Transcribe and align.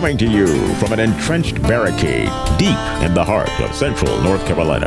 Coming 0.00 0.16
to 0.16 0.30
you 0.30 0.74
from 0.76 0.94
an 0.94 0.98
entrenched 0.98 1.60
barricade 1.60 2.30
deep 2.58 2.78
in 3.04 3.12
the 3.12 3.22
heart 3.22 3.50
of 3.60 3.74
central 3.74 4.18
North 4.22 4.46
Carolina. 4.46 4.86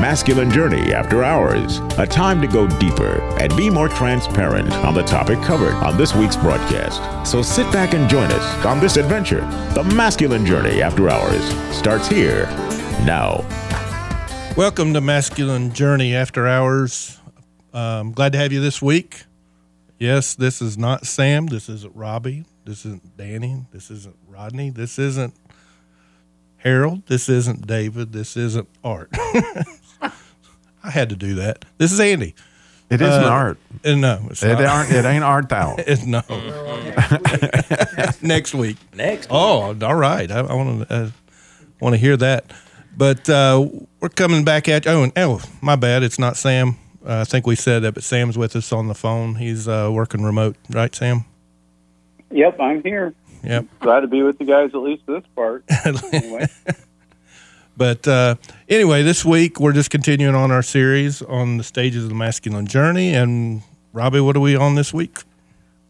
Masculine 0.00 0.50
Journey 0.50 0.94
After 0.94 1.22
Hours. 1.22 1.80
A 1.98 2.06
time 2.06 2.40
to 2.40 2.46
go 2.46 2.66
deeper 2.78 3.20
and 3.38 3.54
be 3.58 3.68
more 3.68 3.90
transparent 3.90 4.72
on 4.76 4.94
the 4.94 5.02
topic 5.02 5.38
covered 5.42 5.74
on 5.74 5.98
this 5.98 6.14
week's 6.14 6.36
broadcast. 6.36 7.30
So 7.30 7.42
sit 7.42 7.70
back 7.74 7.92
and 7.92 8.08
join 8.08 8.32
us 8.32 8.64
on 8.64 8.80
this 8.80 8.96
adventure. 8.96 9.42
The 9.74 9.84
Masculine 9.94 10.46
Journey 10.46 10.80
After 10.80 11.10
Hours 11.10 11.44
starts 11.76 12.08
here 12.08 12.46
now. 13.04 13.46
Welcome 14.56 14.94
to 14.94 15.02
Masculine 15.02 15.74
Journey 15.74 16.14
After 16.14 16.48
Hours. 16.48 17.20
Um, 17.74 18.12
glad 18.12 18.32
to 18.32 18.38
have 18.38 18.50
you 18.50 18.62
this 18.62 18.80
week. 18.80 19.24
Yes, 19.98 20.34
this 20.34 20.62
is 20.62 20.78
not 20.78 21.06
Sam. 21.06 21.48
This 21.48 21.68
isn't 21.68 21.94
Robbie. 21.94 22.46
This 22.64 22.84
isn't 22.86 23.16
Danny. 23.16 23.64
This 23.72 23.90
isn't 23.90 24.16
Rodney. 24.26 24.70
This 24.70 24.98
isn't 24.98 25.34
Harold. 26.56 27.02
This 27.06 27.28
isn't 27.28 27.66
David. 27.66 28.12
This 28.12 28.36
isn't 28.36 28.68
Art. 28.82 29.10
I 30.82 30.90
had 30.90 31.08
to 31.10 31.16
do 31.16 31.34
that. 31.36 31.64
This 31.78 31.92
is 31.92 32.00
Andy. 32.00 32.34
It 32.90 33.00
isn't 33.00 33.24
Uh, 33.24 33.28
art. 33.28 33.58
No, 33.84 34.26
it's 34.30 34.42
It 34.42 34.52
not. 34.52 34.64
aren't. 34.66 34.92
It 34.92 35.04
ain't 35.06 35.24
art 35.24 35.48
thou. 35.48 35.76
It's 35.86 36.04
no. 36.04 36.20
Next 38.22 38.54
week. 38.54 38.76
Next. 38.94 39.28
Oh, 39.30 39.74
all 39.82 39.94
right. 39.94 40.30
I, 40.30 40.40
I 40.40 40.54
want 40.54 40.86
to 40.88 40.94
uh, 40.94 41.10
want 41.80 41.94
to 41.94 41.96
hear 41.98 42.16
that. 42.18 42.52
But 42.96 43.28
uh, 43.28 43.66
we're 44.00 44.10
coming 44.10 44.44
back 44.44 44.68
at 44.68 44.86
oh, 44.86 45.02
and, 45.04 45.12
oh, 45.16 45.40
my 45.62 45.76
bad. 45.76 46.02
It's 46.02 46.18
not 46.18 46.36
Sam. 46.36 46.76
Uh, 47.04 47.20
I 47.20 47.24
think 47.24 47.46
we 47.46 47.56
said 47.56 47.82
that, 47.82 47.94
but 47.94 48.02
Sam's 48.04 48.36
with 48.38 48.54
us 48.54 48.70
on 48.72 48.86
the 48.88 48.94
phone. 48.94 49.34
He's 49.36 49.66
uh, 49.66 49.90
working 49.92 50.22
remote, 50.22 50.56
right, 50.70 50.94
Sam? 50.94 51.24
Yep, 52.30 52.60
I'm 52.60 52.82
here. 52.82 53.14
Yep. 53.42 53.66
Glad 53.80 54.00
to 54.00 54.06
be 54.06 54.22
with 54.22 54.40
you 54.40 54.46
guys 54.46 54.70
at 54.74 54.80
least 54.80 55.02
this 55.06 55.22
part. 55.36 55.64
Anyway, 55.84 56.46
But 57.76 58.06
uh, 58.06 58.36
anyway, 58.68 59.02
this 59.02 59.24
week 59.24 59.58
we're 59.58 59.72
just 59.72 59.90
continuing 59.90 60.34
on 60.36 60.50
our 60.52 60.62
series 60.62 61.22
on 61.22 61.56
the 61.56 61.64
stages 61.64 62.04
of 62.04 62.08
the 62.08 62.14
masculine 62.14 62.66
journey. 62.66 63.12
And 63.14 63.62
Robbie, 63.92 64.20
what 64.20 64.36
are 64.36 64.40
we 64.40 64.54
on 64.56 64.76
this 64.76 64.94
week? 64.94 65.18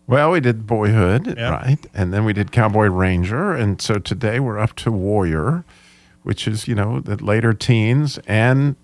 Well, 0.06 0.30
we 0.32 0.40
did 0.40 0.66
boyhood, 0.66 1.36
Yeah. 1.38 1.50
right, 1.50 1.78
and 1.94 2.12
then 2.12 2.24
we 2.24 2.32
did 2.34 2.52
cowboy 2.52 2.86
ranger, 2.88 3.52
and 3.54 3.80
so 3.80 3.94
today 3.98 4.38
we're 4.38 4.58
up 4.58 4.74
to 4.76 4.92
warrior, 4.92 5.64
which 6.24 6.46
is 6.46 6.68
you 6.68 6.74
know 6.74 7.00
the 7.00 7.16
later 7.24 7.54
teens 7.54 8.18
and 8.26 8.76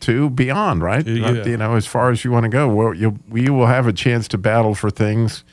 to 0.00 0.28
beyond, 0.30 0.82
right? 0.82 1.06
Yeah. 1.06 1.44
You 1.44 1.56
know, 1.56 1.76
as 1.76 1.86
far 1.86 2.10
as 2.10 2.24
you 2.24 2.32
want 2.32 2.44
to 2.44 2.48
go, 2.48 2.68
well, 2.68 2.94
you 2.94 3.18
we 3.28 3.48
will 3.48 3.66
have 3.66 3.86
a 3.86 3.92
chance 3.92 4.26
to 4.28 4.38
battle 4.38 4.74
for 4.74 4.90
things. 4.90 5.44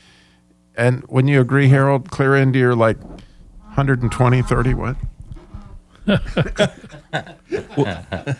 And 0.78 1.02
when 1.08 1.26
you 1.28 1.40
agree, 1.40 1.68
Harold, 1.68 2.10
clear 2.10 2.36
into 2.36 2.58
your 2.58 2.74
like 2.76 2.98
120, 3.74 4.42
30, 4.42 4.74
what? 4.74 4.96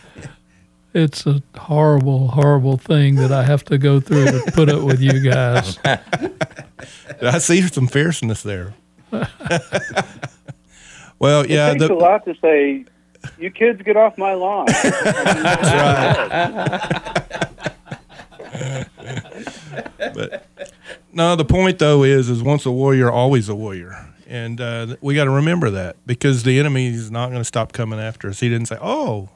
It's 0.91 1.27
a 1.27 1.43
horrible, 1.55 2.29
horrible 2.29 2.77
thing 2.77 3.13
that 3.17 3.31
I 3.31 3.43
have 3.43 3.63
to 3.65 3.77
go 3.77 3.99
through 3.99 4.25
to 4.25 4.51
put 4.53 4.69
up 4.69 4.81
with 4.81 4.99
you 4.99 5.19
guys. 5.19 5.77
I 7.21 7.37
see 7.37 7.61
some 7.61 7.85
fierceness 7.87 8.41
there. 8.41 8.73
well, 11.19 11.45
yeah, 11.45 11.69
it 11.69 11.73
takes 11.73 11.87
the- 11.89 11.93
a 11.93 11.95
lot 11.95 12.25
to 12.25 12.33
say, 12.41 12.85
"You 13.37 13.51
kids 13.51 13.83
get 13.83 13.97
off 13.97 14.17
my 14.17 14.33
lawn." 14.33 14.65
That's 14.65 15.69
right. 18.49 18.87
but 20.15 20.47
no, 21.13 21.35
the 21.35 21.45
point 21.45 21.79
though 21.79 22.03
is, 22.03 22.29
is 22.29 22.43
once 22.43 22.65
a 22.65 22.71
warrior, 22.71 23.11
always 23.11 23.49
a 23.49 23.55
warrior, 23.55 24.07
and 24.27 24.59
uh, 24.61 24.95
we 25.01 25.15
got 25.15 25.25
to 25.25 25.31
remember 25.31 25.69
that 25.71 25.95
because 26.05 26.43
the 26.43 26.59
enemy 26.59 26.87
is 26.87 27.11
not 27.11 27.29
going 27.29 27.41
to 27.41 27.45
stop 27.45 27.71
coming 27.73 27.99
after 27.99 28.29
us. 28.29 28.39
He 28.39 28.49
didn't 28.49 28.67
say, 28.67 28.77
"Oh, 28.81 29.29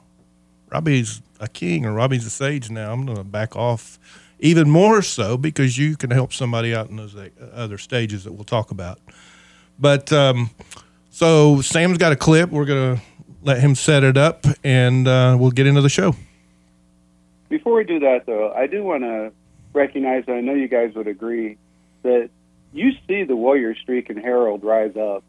Robbie's 0.70 1.22
a 1.40 1.48
king 1.48 1.84
or 1.84 1.92
Robbie's 1.92 2.26
a 2.26 2.30
sage 2.30 2.70
now. 2.70 2.92
I'm 2.92 3.04
going 3.04 3.18
to 3.18 3.24
back 3.24 3.56
off." 3.56 3.98
Even 4.40 4.68
more 4.68 5.00
so 5.00 5.38
because 5.38 5.78
you 5.78 5.96
can 5.96 6.10
help 6.10 6.32
somebody 6.32 6.74
out 6.74 6.90
in 6.90 6.96
those 6.96 7.14
uh, 7.14 7.28
other 7.54 7.78
stages 7.78 8.24
that 8.24 8.32
we'll 8.32 8.44
talk 8.44 8.72
about. 8.72 8.98
But 9.78 10.12
um, 10.12 10.50
so 11.10 11.60
Sam's 11.60 11.98
got 11.98 12.12
a 12.12 12.16
clip. 12.16 12.50
We're 12.50 12.64
going 12.64 12.96
to 12.96 13.02
let 13.42 13.60
him 13.60 13.74
set 13.74 14.02
it 14.02 14.16
up, 14.16 14.44
and 14.64 15.06
uh, 15.06 15.36
we'll 15.38 15.52
get 15.52 15.66
into 15.66 15.82
the 15.82 15.88
show. 15.88 16.16
Before 17.48 17.74
we 17.74 17.84
do 17.84 18.00
that, 18.00 18.26
though, 18.26 18.52
I 18.52 18.66
do 18.66 18.82
want 18.82 19.04
to 19.04 19.32
recognize, 19.72 20.24
I 20.28 20.40
know 20.40 20.54
you 20.54 20.66
guys 20.66 20.94
would 20.94 21.06
agree, 21.06 21.56
that 22.04 22.30
you 22.72 22.92
see 23.06 23.24
the 23.24 23.36
warrior 23.36 23.74
streak 23.74 24.08
in 24.08 24.16
Harold 24.16 24.62
rise 24.62 24.96
up. 24.96 25.24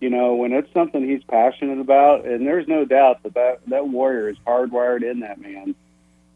You 0.00 0.10
know, 0.10 0.34
when 0.34 0.52
it's 0.52 0.72
something 0.72 1.06
he's 1.06 1.24
passionate 1.24 1.80
about, 1.80 2.24
and 2.24 2.46
there's 2.46 2.68
no 2.68 2.84
doubt 2.84 3.22
that 3.24 3.34
that, 3.34 3.60
that 3.66 3.88
warrior 3.88 4.28
is 4.28 4.36
hardwired 4.46 5.08
in 5.08 5.20
that 5.20 5.40
man. 5.40 5.74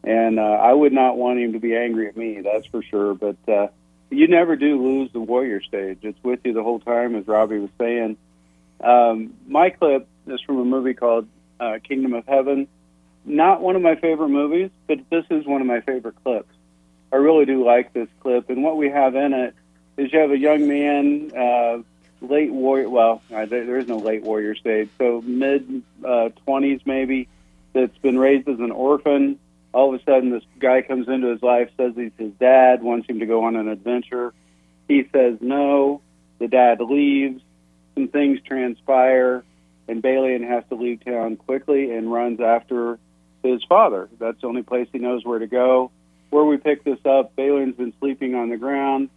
And 0.05 0.41
uh, 0.41 0.43
I 0.43 0.73
would 0.73 0.93
not 0.93 1.17
want 1.17 1.39
him 1.39 1.53
to 1.53 1.61
be 1.61 1.77
angry 1.77 2.09
at 2.09 2.17
me, 2.17 2.41
that's 2.41 2.67
for 2.67 2.83
sure. 2.83 3.15
But 3.15 3.37
uh, 3.49 3.69
you 4.11 4.27
never 4.27 4.57
do 4.57 4.83
lose 4.83 5.13
the 5.13 5.21
warrior 5.21 5.63
stage. 5.63 5.99
It's 6.03 6.23
with 6.25 6.41
you 6.45 6.53
the 6.53 6.63
whole 6.63 6.81
time, 6.81 7.15
as 7.15 7.27
Robbie 7.27 7.59
was 7.59 7.71
saying. 7.79 8.17
Um, 8.81 9.35
my 9.47 9.71
clip 9.71 10.09
is 10.27 10.41
from 10.41 10.59
a 10.59 10.65
movie 10.65 10.95
called 10.95 11.29
uh, 11.61 11.79
Kingdom 11.87 12.15
of 12.15 12.27
Heaven. 12.27 12.67
Not 13.25 13.63
one 13.63 13.77
of 13.77 13.83
my 13.83 13.95
favorite 13.95 14.31
movies, 14.31 14.71
but 14.89 14.99
this 15.09 15.25
is 15.31 15.47
one 15.47 15.61
of 15.61 15.67
my 15.69 15.81
favorite 15.81 16.17
clips. 16.25 16.53
I 17.13 17.17
really 17.17 17.45
do 17.45 17.65
like 17.65 17.93
this 17.93 18.09
clip, 18.21 18.49
and 18.49 18.63
what 18.63 18.77
we 18.77 18.89
have 18.89 19.15
in 19.15 19.35
it 19.35 19.55
is 19.99 20.13
you 20.13 20.19
have 20.19 20.31
a 20.31 20.39
young 20.39 20.67
man, 20.67 21.31
uh, 21.37 21.83
late 22.23 22.51
warrior. 22.51 22.89
Well, 22.89 23.21
there, 23.29 23.47
there 23.47 23.77
is 23.77 23.87
no 23.87 23.99
late 23.99 24.23
warrior 24.23 24.55
stage, 24.55 24.89
so 24.97 25.21
mid 25.25 25.83
uh, 26.05 26.31
twenties 26.45 26.81
maybe. 26.87 27.29
That's 27.75 27.97
been 27.99 28.19
raised 28.19 28.49
as 28.49 28.59
an 28.59 28.71
orphan. 28.71 29.39
All 29.73 29.95
of 29.95 30.01
a 30.01 30.05
sudden, 30.05 30.31
this 30.31 30.45
guy 30.59 30.83
comes 30.83 31.09
into 31.09 31.29
his 31.29 31.43
life, 31.43 31.71
says 31.79 31.95
he's 31.97 32.13
his 32.19 32.33
dad, 32.33 32.83
wants 32.83 33.09
him 33.09 33.21
to 33.21 33.27
go 33.27 33.45
on 33.45 33.57
an 33.57 33.69
adventure. 33.69 34.35
He 34.89 35.09
says 35.13 35.39
no. 35.41 36.03
The 36.39 36.49
dad 36.49 36.81
leaves. 36.81 37.43
Some 37.95 38.09
things 38.09 38.41
transpire, 38.47 39.45
and 39.87 40.03
Balian 40.03 40.47
has 40.47 40.65
to 40.71 40.75
leave 40.75 41.05
town 41.05 41.37
quickly 41.37 41.93
and 41.93 42.11
runs 42.11 42.41
after 42.41 42.99
his 43.43 43.63
father. 43.65 44.09
That's 44.19 44.41
the 44.41 44.47
only 44.47 44.63
place 44.63 44.89
he 44.93 44.99
knows 44.99 45.25
where 45.25 45.39
to 45.39 45.47
go. 45.47 45.91
Where 46.33 46.47
we 46.47 46.57
pick 46.57 46.83
this 46.83 46.99
up, 47.05 47.37
Balian's 47.37 47.77
been 47.77 47.93
sleeping 48.01 48.35
on 48.35 48.49
the 48.49 48.57
ground. 48.57 49.11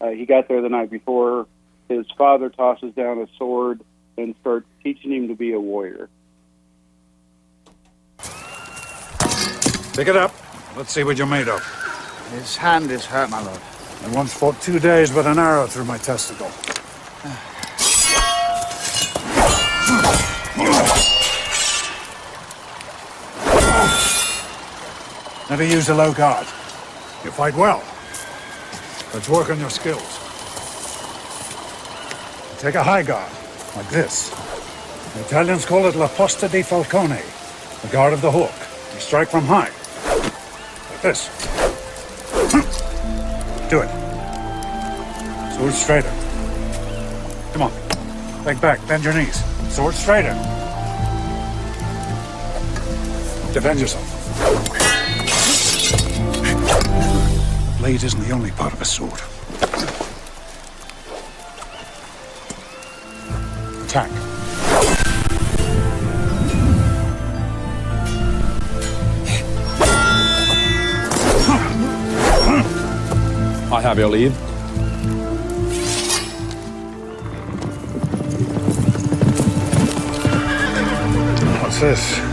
Uh, 0.00 0.10
he 0.10 0.24
got 0.24 0.46
there 0.46 0.62
the 0.62 0.68
night 0.68 0.88
before. 0.88 1.48
His 1.88 2.06
father 2.16 2.48
tosses 2.48 2.94
down 2.94 3.18
a 3.18 3.26
sword 3.38 3.80
and 4.16 4.36
starts 4.40 4.68
teaching 4.80 5.12
him 5.12 5.26
to 5.26 5.34
be 5.34 5.52
a 5.52 5.58
warrior. 5.58 6.08
Pick 9.94 10.06
it 10.06 10.16
up. 10.16 10.32
Let's 10.76 10.92
see 10.92 11.02
what 11.02 11.18
you're 11.18 11.26
made 11.26 11.48
of. 11.48 11.60
His 12.30 12.56
hand 12.56 12.92
is 12.92 13.04
hurt, 13.04 13.30
my 13.30 13.42
lord. 13.42 13.60
I 14.04 14.14
once 14.14 14.32
fought 14.32 14.62
two 14.62 14.78
days 14.78 15.12
with 15.12 15.26
an 15.26 15.40
arrow 15.40 15.66
through 15.66 15.86
my 15.86 15.98
testicle. 15.98 16.52
Never 25.50 25.64
use 25.64 25.88
a 25.88 25.94
low 25.96 26.12
guard. 26.12 26.46
You 27.24 27.30
fight 27.30 27.54
well. 27.54 27.82
Let's 29.12 29.28
work 29.28 29.50
on 29.50 29.58
your 29.58 29.70
skills. 29.70 30.18
Take 32.58 32.74
a 32.74 32.82
high 32.82 33.02
guard, 33.02 33.30
like 33.76 33.88
this. 33.90 34.30
The 35.14 35.20
Italians 35.20 35.64
call 35.66 35.86
it 35.86 35.96
La 35.96 36.08
Posta 36.08 36.48
di 36.50 36.62
Falcone, 36.62 37.22
the 37.82 37.88
guard 37.88 38.12
of 38.12 38.20
the 38.20 38.30
hawk. 38.30 38.54
You 38.94 39.00
strike 39.00 39.28
from 39.28 39.44
high, 39.44 39.70
like 40.90 41.02
this. 41.02 41.28
Do 43.70 43.80
it. 43.82 43.90
Sword 45.56 45.72
straighter. 45.74 46.12
Come 47.52 47.62
on. 47.62 48.44
Leg 48.44 48.60
back, 48.60 48.86
bend 48.88 49.04
your 49.04 49.14
knees. 49.14 49.44
Sword 49.72 49.94
straighter. 49.94 50.34
Defend 53.52 53.78
yourself. 53.80 54.09
blade 57.90 58.04
isn't 58.04 58.20
the 58.20 58.30
only 58.32 58.52
part 58.52 58.72
of 58.72 58.80
a 58.80 58.84
sword. 58.84 59.20
Attack. 63.84 64.10
I 73.72 73.80
have 73.82 73.98
your 73.98 74.08
lead. 74.08 74.30
What's 81.60 81.80
this? 81.80 82.29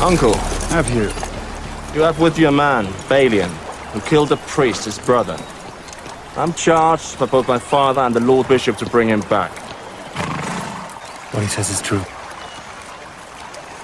Uncle, 0.00 0.34
Have 0.70 0.88
you? 0.90 1.10
you 1.92 2.02
have 2.02 2.20
with 2.20 2.38
you 2.38 2.46
a 2.48 2.52
man, 2.52 2.86
Balian, 3.08 3.48
who 3.92 4.00
killed 4.02 4.30
a 4.30 4.36
priest, 4.36 4.84
his 4.84 4.96
brother. 4.96 5.36
I'm 6.36 6.52
charged 6.52 7.18
by 7.18 7.26
both 7.26 7.48
my 7.48 7.58
father 7.58 8.02
and 8.02 8.14
the 8.14 8.20
Lord 8.20 8.46
Bishop 8.46 8.76
to 8.76 8.86
bring 8.86 9.08
him 9.08 9.22
back. 9.22 9.50
What 11.34 11.42
he 11.42 11.48
says 11.48 11.70
is 11.70 11.82
true. 11.82 12.04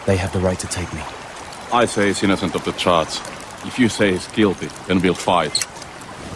They 0.06 0.16
have 0.16 0.32
the 0.32 0.38
right 0.38 0.58
to 0.60 0.68
take 0.68 0.92
me. 0.94 1.02
I 1.72 1.84
say 1.84 2.06
he's 2.06 2.22
innocent 2.22 2.54
of 2.54 2.64
the 2.64 2.72
charge. 2.72 3.08
If 3.66 3.78
you 3.80 3.88
say 3.88 4.12
he's 4.12 4.28
guilty, 4.28 4.68
then 4.86 5.00
we'll 5.00 5.14
fight. 5.14 5.66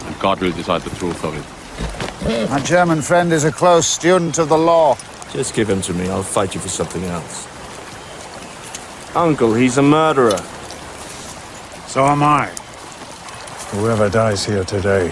And 0.05 0.19
God 0.19 0.41
will 0.41 0.51
decide 0.51 0.81
the 0.81 0.95
truth 0.97 1.23
of 1.23 1.35
it. 1.37 2.49
My 2.49 2.59
German 2.59 3.01
friend 3.01 3.31
is 3.31 3.45
a 3.45 3.51
close 3.51 3.87
student 3.87 4.39
of 4.39 4.49
the 4.49 4.57
law. 4.57 4.97
Just 5.31 5.55
give 5.55 5.69
him 5.69 5.81
to 5.83 5.93
me. 5.93 6.09
I'll 6.09 6.21
fight 6.21 6.53
you 6.53 6.59
for 6.59 6.67
something 6.67 7.05
else. 7.05 7.47
Uncle, 9.15 9.53
he's 9.55 9.77
a 9.77 9.81
murderer. 9.81 10.37
So 11.87 12.05
am 12.05 12.21
I. 12.21 12.45
Whoever 13.71 14.09
dies 14.09 14.45
here 14.45 14.63
today, 14.63 15.11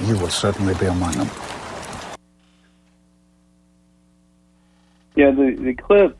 you 0.00 0.18
will 0.18 0.28
certainly 0.28 0.74
be 0.74 0.86
among 0.86 1.12
them. 1.12 1.30
Yeah, 5.16 5.30
the 5.30 5.56
the 5.58 5.74
clip. 5.74 6.16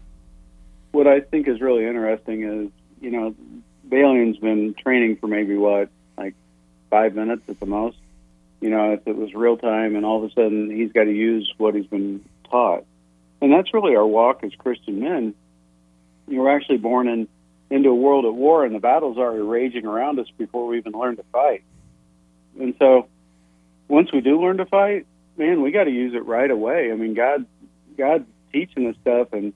What 0.93 1.07
I 1.07 1.21
think 1.21 1.49
is 1.49 1.61
really 1.61 1.85
interesting 1.87 2.43
is, 2.43 2.71
you 3.01 3.11
know, 3.11 3.35
Balian's 3.85 4.39
been 4.39 4.75
training 4.75 5.17
for 5.17 5.29
maybe 5.29 5.57
what, 5.57 5.89
like 6.19 6.35
five 6.91 7.15
minutes 7.15 7.43
at 7.49 7.61
the 7.61 7.67
most. 7.67 7.99
You 8.61 8.71
know, 8.71 8.93
if 8.95 9.07
it 9.07 9.17
was 9.17 9.33
real 9.35 9.57
time, 9.57 9.97
and 9.97 10.05
all 10.05 10.25
of 10.25 10.31
a 10.31 10.35
sudden 10.35 10.71
he's 10.71 10.93
got 10.93 11.05
to 11.05 11.13
use 11.13 11.53
what 11.59 11.75
he's 11.75 11.87
been 11.87 12.25
taught, 12.51 12.85
and 13.41 13.53
that's 13.53 13.73
really 13.73 13.95
our 13.97 14.07
walk 14.07 14.43
as 14.45 14.55
Christian 14.55 15.01
men. 15.01 15.35
You 16.31 16.37
know, 16.37 16.45
we're 16.45 16.57
actually 16.57 16.79
born 16.79 17.09
in 17.09 17.29
into 17.71 17.91
a 17.91 17.95
world 17.95 18.25
at 18.25 18.35
war, 18.35 18.65
and 18.65 18.75
the 18.75 18.81
battles 18.81 19.19
are 19.19 19.33
raging 19.33 19.87
around 19.87 20.19
us 20.19 20.27
before 20.37 20.67
we 20.67 20.79
even 20.79 20.93
learn 20.93 21.17
to 21.17 21.25
fight. 21.33 21.63
And 22.59 22.75
so, 22.79 23.09
once 23.89 24.13
we 24.13 24.21
do 24.21 24.41
learn 24.41 24.57
to 24.57 24.67
fight, 24.67 25.07
man, 25.37 25.63
we 25.63 25.71
got 25.71 25.85
to 25.85 25.91
use 25.91 26.15
it 26.15 26.25
right 26.27 26.51
away. 26.51 26.91
I 26.91 26.97
mean, 26.97 27.15
God, 27.15 27.47
God's 27.97 28.27
teaching 28.53 28.87
us 28.89 28.97
stuff, 29.03 29.33
and 29.33 29.53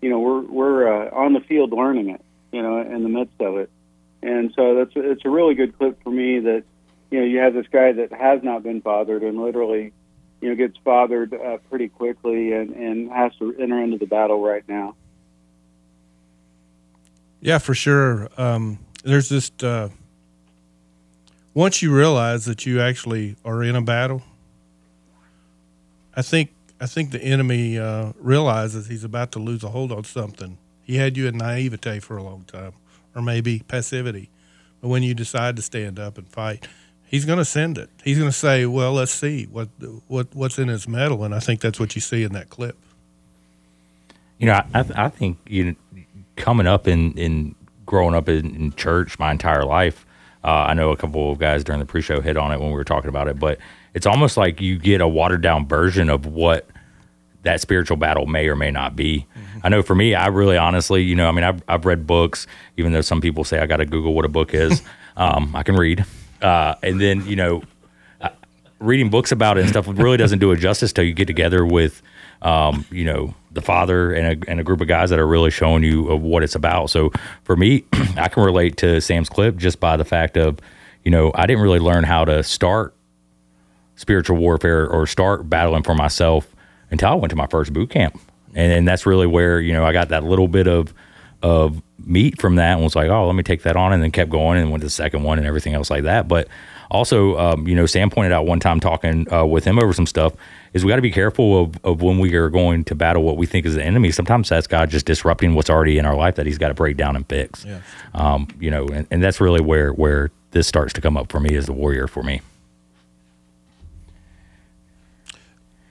you 0.00 0.10
know, 0.10 0.20
we're 0.20 0.42
we're 0.42 1.06
uh, 1.06 1.10
on 1.10 1.32
the 1.32 1.40
field 1.40 1.72
learning 1.72 2.10
it. 2.10 2.22
You 2.52 2.62
know, 2.62 2.80
in 2.80 3.02
the 3.02 3.08
midst 3.08 3.40
of 3.40 3.58
it, 3.58 3.70
and 4.22 4.52
so 4.54 4.74
that's 4.76 4.92
it's 4.94 5.24
a 5.24 5.30
really 5.30 5.54
good 5.54 5.76
clip 5.76 6.02
for 6.02 6.10
me 6.10 6.40
that 6.40 6.64
you 7.10 7.20
know 7.20 7.24
you 7.24 7.38
have 7.38 7.54
this 7.54 7.66
guy 7.70 7.92
that 7.92 8.12
has 8.12 8.42
not 8.42 8.62
been 8.62 8.80
fathered 8.80 9.22
and 9.22 9.40
literally 9.40 9.92
you 10.40 10.48
know 10.48 10.54
gets 10.54 10.78
fathered 10.84 11.34
uh, 11.34 11.58
pretty 11.68 11.88
quickly 11.88 12.52
and 12.52 12.70
and 12.74 13.10
has 13.10 13.32
to 13.38 13.54
enter 13.58 13.82
into 13.82 13.98
the 13.98 14.06
battle 14.06 14.40
right 14.40 14.66
now. 14.68 14.94
Yeah, 17.40 17.58
for 17.58 17.74
sure. 17.74 18.28
Um, 18.36 18.78
there's 19.04 19.28
just 19.28 19.62
uh, 19.62 19.88
once 21.54 21.80
you 21.82 21.94
realize 21.94 22.44
that 22.46 22.66
you 22.66 22.80
actually 22.80 23.36
are 23.44 23.62
in 23.62 23.76
a 23.76 23.82
battle, 23.82 24.22
I 26.14 26.22
think 26.22 26.50
I 26.80 26.86
think 26.86 27.10
the 27.10 27.22
enemy 27.22 27.78
uh, 27.78 28.12
realizes 28.18 28.88
he's 28.88 29.04
about 29.04 29.32
to 29.32 29.38
lose 29.38 29.64
a 29.64 29.68
hold 29.68 29.92
on 29.92 30.04
something. 30.04 30.58
He 30.82 30.96
had 30.96 31.16
you 31.16 31.26
in 31.26 31.36
naivete 31.36 32.00
for 32.00 32.16
a 32.16 32.22
long 32.22 32.44
time, 32.44 32.72
or 33.14 33.22
maybe 33.22 33.60
passivity. 33.60 34.30
But 34.80 34.88
when 34.88 35.02
you 35.02 35.14
decide 35.14 35.56
to 35.56 35.62
stand 35.62 35.98
up 35.98 36.18
and 36.18 36.28
fight, 36.28 36.68
he's 37.06 37.24
going 37.24 37.38
to 37.38 37.44
send 37.44 37.78
it. 37.78 37.90
He's 38.04 38.18
going 38.18 38.30
to 38.30 38.36
say, 38.36 38.66
"Well, 38.66 38.92
let's 38.92 39.12
see 39.12 39.44
what 39.44 39.68
what 40.08 40.34
what's 40.34 40.58
in 40.58 40.68
his 40.68 40.86
mettle," 40.86 41.24
and 41.24 41.34
I 41.34 41.40
think 41.40 41.60
that's 41.60 41.80
what 41.80 41.94
you 41.94 42.00
see 42.00 42.22
in 42.22 42.32
that 42.32 42.50
clip. 42.50 42.76
You 44.38 44.46
know, 44.46 44.62
I, 44.74 44.84
I 44.94 45.08
think 45.08 45.38
you 45.46 45.76
coming 46.36 46.66
up 46.66 46.86
in, 46.86 47.12
in 47.12 47.54
growing 47.84 48.14
up 48.14 48.28
in, 48.28 48.54
in 48.54 48.72
church 48.74 49.18
my 49.18 49.30
entire 49.30 49.64
life, 49.64 50.06
uh, 50.44 50.66
I 50.68 50.74
know 50.74 50.90
a 50.90 50.96
couple 50.96 51.32
of 51.32 51.38
guys 51.38 51.64
during 51.64 51.80
the 51.80 51.86
pre-show 51.86 52.20
hit 52.20 52.36
on 52.36 52.52
it 52.52 52.60
when 52.60 52.68
we 52.68 52.74
were 52.74 52.84
talking 52.84 53.08
about 53.08 53.28
it, 53.28 53.38
but 53.38 53.58
it's 53.94 54.06
almost 54.06 54.36
like 54.36 54.60
you 54.60 54.78
get 54.78 55.00
a 55.00 55.08
watered 55.08 55.42
down 55.42 55.66
version 55.66 56.08
of 56.08 56.26
what 56.26 56.68
that 57.42 57.60
spiritual 57.60 57.96
battle 57.96 58.26
may 58.26 58.48
or 58.48 58.56
may 58.56 58.70
not 58.70 58.94
be. 58.94 59.26
I 59.62 59.68
know 59.68 59.82
for 59.82 59.94
me, 59.94 60.14
I 60.14 60.26
really 60.26 60.56
honestly, 60.56 61.02
you 61.02 61.14
know, 61.14 61.28
I 61.28 61.32
mean, 61.32 61.44
I've, 61.44 61.62
I've 61.66 61.84
read 61.86 62.06
books, 62.06 62.46
even 62.76 62.92
though 62.92 63.00
some 63.00 63.20
people 63.20 63.44
say 63.44 63.58
I 63.58 63.66
got 63.66 63.78
to 63.78 63.86
Google 63.86 64.14
what 64.14 64.24
a 64.24 64.28
book 64.28 64.52
is. 64.54 64.82
um, 65.16 65.54
I 65.56 65.62
can 65.62 65.76
read. 65.76 66.04
Uh, 66.42 66.74
and 66.82 67.00
then, 67.00 67.26
you 67.26 67.36
know, 67.36 67.62
reading 68.78 69.10
books 69.10 69.32
about 69.32 69.58
it 69.58 69.62
and 69.62 69.70
stuff 69.70 69.86
really 69.88 70.16
doesn't 70.16 70.38
do 70.38 70.50
it 70.52 70.56
justice 70.56 70.92
till 70.92 71.04
you 71.04 71.14
get 71.14 71.26
together 71.26 71.64
with, 71.64 72.02
um, 72.42 72.84
you 72.90 73.04
know, 73.04 73.34
the 73.52 73.62
father 73.62 74.12
and 74.12 74.44
a, 74.44 74.50
and 74.50 74.60
a 74.60 74.64
group 74.64 74.80
of 74.80 74.88
guys 74.88 75.10
that 75.10 75.18
are 75.18 75.26
really 75.26 75.50
showing 75.50 75.82
you 75.82 76.08
of 76.08 76.20
what 76.20 76.42
it's 76.42 76.54
about. 76.54 76.90
So 76.90 77.10
for 77.44 77.56
me, 77.56 77.84
I 78.16 78.28
can 78.28 78.42
relate 78.42 78.76
to 78.78 79.00
Sam's 79.00 79.28
clip 79.28 79.56
just 79.56 79.80
by 79.80 79.96
the 79.96 80.04
fact 80.04 80.36
of, 80.36 80.58
you 81.04 81.10
know, 81.10 81.32
I 81.34 81.46
didn't 81.46 81.62
really 81.62 81.78
learn 81.78 82.04
how 82.04 82.24
to 82.26 82.42
start 82.42 82.94
spiritual 83.96 84.36
warfare 84.36 84.86
or 84.88 85.06
start 85.06 85.48
battling 85.48 85.82
for 85.82 85.94
myself 85.94 86.54
until 86.90 87.08
I 87.08 87.14
went 87.14 87.30
to 87.30 87.36
my 87.36 87.46
first 87.46 87.72
boot 87.72 87.90
camp. 87.90 88.20
And, 88.54 88.72
and 88.72 88.88
that's 88.88 89.06
really 89.06 89.26
where, 89.26 89.58
you 89.60 89.72
know, 89.72 89.84
I 89.84 89.92
got 89.92 90.10
that 90.10 90.24
little 90.24 90.48
bit 90.48 90.68
of, 90.68 90.92
of 91.42 91.82
meat 91.98 92.40
from 92.40 92.56
that 92.56 92.74
and 92.74 92.82
was 92.82 92.94
like, 92.94 93.08
oh, 93.08 93.26
let 93.26 93.34
me 93.34 93.42
take 93.42 93.62
that 93.62 93.76
on 93.76 93.92
and 93.92 94.02
then 94.02 94.10
kept 94.10 94.30
going 94.30 94.58
and 94.58 94.70
went 94.70 94.82
to 94.82 94.86
the 94.86 94.90
second 94.90 95.22
one 95.22 95.38
and 95.38 95.46
everything 95.46 95.74
else 95.74 95.90
like 95.90 96.04
that. 96.04 96.28
But 96.28 96.48
also, 96.90 97.36
um, 97.38 97.66
you 97.68 97.74
know, 97.74 97.86
Sam 97.86 98.10
pointed 98.10 98.32
out 98.32 98.46
one 98.46 98.60
time 98.60 98.80
talking 98.80 99.30
uh, 99.32 99.44
with 99.44 99.64
him 99.64 99.78
over 99.78 99.92
some 99.92 100.06
stuff 100.06 100.32
is 100.72 100.84
we 100.84 100.90
got 100.90 100.96
to 100.96 101.02
be 101.02 101.10
careful 101.10 101.62
of, 101.62 101.84
of 101.84 102.02
when 102.02 102.18
we 102.18 102.34
are 102.34 102.48
going 102.50 102.84
to 102.84 102.94
battle 102.94 103.22
what 103.22 103.36
we 103.36 103.46
think 103.46 103.64
is 103.66 103.74
the 103.74 103.82
enemy. 103.84 104.10
Sometimes 104.10 104.48
that's 104.48 104.66
God 104.66 104.90
just 104.90 105.06
disrupting 105.06 105.54
what's 105.54 105.70
already 105.70 105.98
in 105.98 106.04
our 106.06 106.14
life 106.16 106.34
that 106.36 106.46
he's 106.46 106.58
got 106.58 106.68
to 106.68 106.74
break 106.74 106.96
down 106.96 107.16
and 107.16 107.26
fix. 107.28 107.64
Yeah. 107.64 107.80
Um, 108.14 108.48
you 108.60 108.70
know, 108.70 108.86
and, 108.88 109.06
and 109.10 109.22
that's 109.22 109.40
really 109.40 109.60
where, 109.60 109.92
where 109.92 110.30
this 110.50 110.66
starts 110.66 110.92
to 110.94 111.00
come 111.00 111.16
up 111.16 111.30
for 111.32 111.40
me 111.40 111.56
as 111.56 111.66
the 111.66 111.72
warrior 111.72 112.06
for 112.06 112.22
me. 112.22 112.40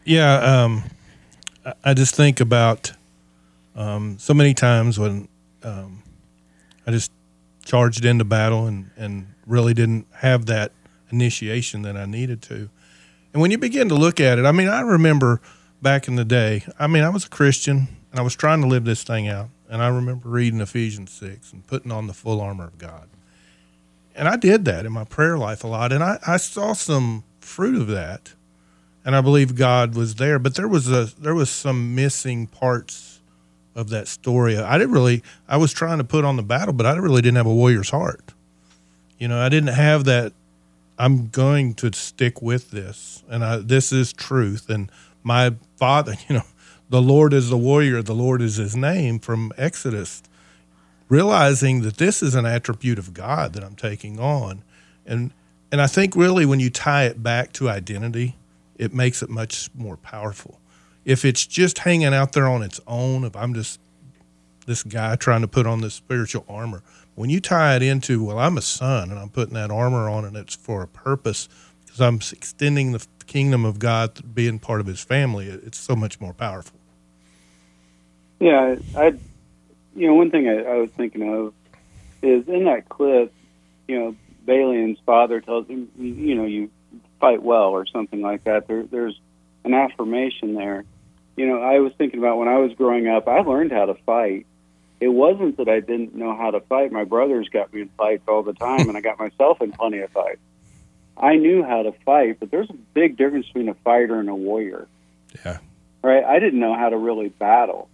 Yeah, 0.05 0.35
um, 0.63 0.83
I- 1.65 1.73
I 1.83 1.93
just 1.93 2.15
think 2.15 2.39
about 2.39 2.91
um, 3.75 4.17
so 4.19 4.33
many 4.33 4.53
times 4.53 4.99
when 4.99 5.27
um, 5.63 6.03
I 6.85 6.91
just 6.91 7.11
charged 7.65 8.05
into 8.05 8.23
battle 8.23 8.67
and, 8.67 8.91
and 8.95 9.27
really 9.47 9.73
didn't 9.73 10.05
have 10.13 10.45
that 10.45 10.71
initiation 11.09 11.81
that 11.83 11.97
I 11.97 12.05
needed 12.05 12.41
to. 12.43 12.69
And 13.33 13.41
when 13.41 13.51
you 13.51 13.57
begin 13.57 13.89
to 13.89 13.95
look 13.95 14.19
at 14.19 14.39
it, 14.39 14.45
I 14.45 14.51
mean, 14.51 14.67
I 14.67 14.81
remember 14.81 15.41
back 15.81 16.07
in 16.07 16.15
the 16.15 16.25
day, 16.25 16.63
I 16.79 16.87
mean, 16.87 17.03
I 17.03 17.09
was 17.09 17.25
a 17.25 17.29
Christian 17.29 17.87
and 18.11 18.19
I 18.19 18.23
was 18.23 18.35
trying 18.35 18.61
to 18.61 18.67
live 18.67 18.85
this 18.85 19.03
thing 19.03 19.27
out. 19.27 19.49
And 19.69 19.81
I 19.81 19.87
remember 19.87 20.29
reading 20.29 20.61
Ephesians 20.61 21.11
6 21.11 21.51
and 21.51 21.67
putting 21.67 21.91
on 21.91 22.07
the 22.07 22.13
full 22.13 22.39
armor 22.39 22.65
of 22.65 22.77
God. 22.77 23.09
And 24.15 24.27
I 24.27 24.37
did 24.37 24.65
that 24.65 24.85
in 24.85 24.93
my 24.93 25.03
prayer 25.03 25.37
life 25.37 25.63
a 25.63 25.67
lot. 25.67 25.91
And 25.91 26.03
I, 26.03 26.19
I 26.25 26.37
saw 26.37 26.73
some 26.73 27.23
fruit 27.39 27.75
of 27.75 27.87
that 27.87 28.33
and 29.05 29.15
I 29.15 29.21
believe 29.21 29.55
God 29.55 29.95
was 29.95 30.15
there. 30.15 30.39
But 30.39 30.55
there 30.55 30.67
was 30.67 30.91
a 30.91 31.05
there 31.19 31.35
was 31.35 31.49
some 31.49 31.93
missing 31.93 32.47
parts 32.47 33.21
of 33.75 33.89
that 33.89 34.07
story. 34.07 34.57
I 34.57 34.77
didn't 34.77 34.93
really. 34.93 35.23
I 35.47 35.57
was 35.57 35.71
trying 35.71 35.99
to 35.99 36.03
put 36.03 36.25
on 36.25 36.35
the 36.35 36.43
battle, 36.43 36.73
but 36.73 36.87
I 36.87 36.95
really 36.95 37.21
didn't 37.21 37.37
have 37.37 37.45
a 37.45 37.53
warrior's 37.53 37.91
heart. 37.91 38.33
You 39.19 39.27
know, 39.27 39.39
I 39.39 39.47
didn't 39.49 39.73
have 39.73 40.05
that. 40.05 40.33
I'm 40.97 41.27
going 41.27 41.73
to 41.75 41.91
stick 41.93 42.41
with 42.41 42.71
this, 42.71 43.23
and 43.29 43.43
I, 43.43 43.57
this 43.57 43.91
is 43.91 44.13
truth. 44.13 44.69
And 44.69 44.91
my 45.23 45.55
father, 45.75 46.15
you 46.29 46.35
know, 46.35 46.45
the 46.89 47.01
Lord 47.01 47.33
is 47.33 47.49
the 47.49 47.57
warrior. 47.57 48.01
The 48.01 48.15
Lord 48.15 48.41
is 48.41 48.57
His 48.57 48.75
name 48.75 49.19
from 49.19 49.51
Exodus. 49.57 50.23
Realizing 51.07 51.81
that 51.81 51.97
this 51.97 52.23
is 52.23 52.33
an 52.33 52.45
attribute 52.45 52.97
of 52.97 53.13
God 53.13 53.53
that 53.53 53.63
I'm 53.63 53.75
taking 53.75 54.19
on, 54.19 54.63
and 55.05 55.31
and 55.71 55.81
I 55.81 55.87
think 55.87 56.15
really 56.15 56.45
when 56.45 56.59
you 56.59 56.69
tie 56.71 57.05
it 57.05 57.21
back 57.21 57.53
to 57.53 57.69
identity, 57.69 58.35
it 58.75 58.93
makes 58.93 59.21
it 59.21 59.29
much 59.29 59.69
more 59.75 59.97
powerful. 59.97 60.59
If 61.03 61.23
it's 61.23 61.45
just 61.45 61.79
hanging 61.79 62.13
out 62.13 62.33
there 62.33 62.47
on 62.47 62.63
its 62.63 62.79
own, 62.87 63.23
if 63.23 63.35
I'm 63.35 63.53
just 63.53 63.79
this 64.65 64.81
guy 64.81 65.15
trying 65.15 65.41
to 65.41 65.47
put 65.47 65.67
on 65.67 65.81
this 65.81 65.93
spiritual 65.93 66.43
armor, 66.49 66.81
when 67.15 67.29
you 67.29 67.39
tie 67.39 67.75
it 67.75 67.81
into, 67.81 68.23
well, 68.23 68.39
I'm 68.39 68.57
a 68.57 68.61
son 68.61 69.09
and 69.09 69.19
I'm 69.19 69.29
putting 69.29 69.53
that 69.55 69.71
armor 69.71 70.09
on 70.09 70.25
and 70.25 70.35
it's 70.35 70.55
for 70.55 70.83
a 70.83 70.87
purpose 70.87 71.49
because 71.85 72.01
I'm 72.01 72.15
extending 72.15 72.91
the 72.91 73.05
kingdom 73.25 73.65
of 73.65 73.79
God, 73.79 74.35
being 74.35 74.59
part 74.59 74.81
of 74.81 74.87
his 74.87 75.01
family, 75.01 75.47
it's 75.47 75.79
so 75.79 75.95
much 75.95 76.19
more 76.21 76.33
powerful. 76.33 76.79
Yeah, 78.39 78.75
I, 78.95 79.13
you 79.95 80.07
know, 80.07 80.13
one 80.13 80.29
thing 80.29 80.47
I, 80.47 80.63
I 80.63 80.75
was 80.75 80.89
thinking 80.91 81.33
of 81.33 81.53
is 82.21 82.47
in 82.47 82.65
that 82.65 82.89
clip, 82.89 83.33
you 83.87 83.99
know, 83.99 84.15
Balian's 84.45 84.99
father 85.05 85.41
tells 85.41 85.67
him, 85.67 85.89
you 85.97 86.35
know, 86.35 86.45
you 86.45 86.69
fight 87.19 87.41
well 87.41 87.69
or 87.69 87.85
something 87.85 88.21
like 88.21 88.43
that. 88.43 88.67
There, 88.67 88.83
there's 88.83 89.19
an 89.63 89.73
affirmation 89.73 90.53
there. 90.53 90.85
You 91.35 91.47
know, 91.47 91.61
I 91.61 91.79
was 91.79 91.93
thinking 91.97 92.19
about 92.19 92.37
when 92.37 92.47
I 92.47 92.57
was 92.57 92.73
growing 92.73 93.07
up, 93.07 93.27
I 93.27 93.39
learned 93.39 93.71
how 93.71 93.85
to 93.85 93.95
fight, 94.05 94.45
it 94.99 95.09
wasn't 95.09 95.57
that 95.57 95.67
I 95.67 95.79
didn't 95.79 96.15
know 96.15 96.35
how 96.35 96.51
to 96.51 96.61
fight. 96.61 96.91
My 96.91 97.03
brothers 97.03 97.49
got 97.49 97.73
me 97.73 97.81
in 97.81 97.89
fights 97.89 98.23
all 98.27 98.43
the 98.43 98.53
time, 98.53 98.87
and 98.87 98.97
I 98.97 99.01
got 99.01 99.19
myself 99.19 99.61
in 99.61 99.71
plenty 99.71 99.99
of 99.99 100.11
fights. 100.11 100.39
I 101.17 101.35
knew 101.35 101.63
how 101.63 101.83
to 101.83 101.91
fight, 102.05 102.39
but 102.39 102.51
there's 102.51 102.69
a 102.69 102.77
big 102.93 103.17
difference 103.17 103.47
between 103.47 103.69
a 103.69 103.73
fighter 103.73 104.19
and 104.19 104.29
a 104.29 104.35
warrior. 104.35 104.87
Yeah. 105.45 105.59
Right? 106.01 106.23
I 106.23 106.39
didn't 106.39 106.59
know 106.59 106.75
how 106.75 106.89
to 106.89 106.97
really 106.97 107.29
battle. 107.29 107.89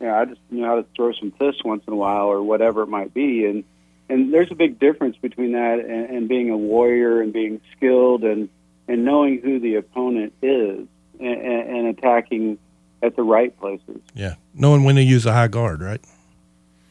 You 0.00 0.06
know, 0.06 0.14
I 0.14 0.24
just 0.24 0.40
knew 0.50 0.64
how 0.64 0.76
to 0.76 0.86
throw 0.96 1.12
some 1.12 1.30
fists 1.32 1.64
once 1.64 1.84
in 1.86 1.92
a 1.92 1.96
while 1.96 2.26
or 2.26 2.42
whatever 2.42 2.82
it 2.82 2.88
might 2.88 3.14
be, 3.14 3.46
and 3.46 3.64
and 4.08 4.34
there's 4.34 4.50
a 4.50 4.54
big 4.54 4.78
difference 4.78 5.16
between 5.16 5.52
that 5.52 5.78
and, 5.78 6.10
and 6.10 6.28
being 6.28 6.50
a 6.50 6.56
warrior 6.56 7.22
and 7.22 7.32
being 7.32 7.60
skilled 7.76 8.22
and 8.24 8.48
and 8.86 9.04
knowing 9.04 9.40
who 9.40 9.58
the 9.60 9.76
opponent 9.76 10.34
is 10.42 10.86
and, 11.18 11.40
and, 11.40 11.76
and 11.76 11.86
attacking 11.86 12.58
at 13.04 13.16
the 13.16 13.22
right 13.22 13.56
places. 13.58 14.00
Yeah. 14.14 14.34
Knowing 14.54 14.84
when 14.84 14.96
to 14.96 15.02
use 15.02 15.26
a 15.26 15.32
high 15.32 15.48
guard, 15.48 15.80
right? 15.80 16.00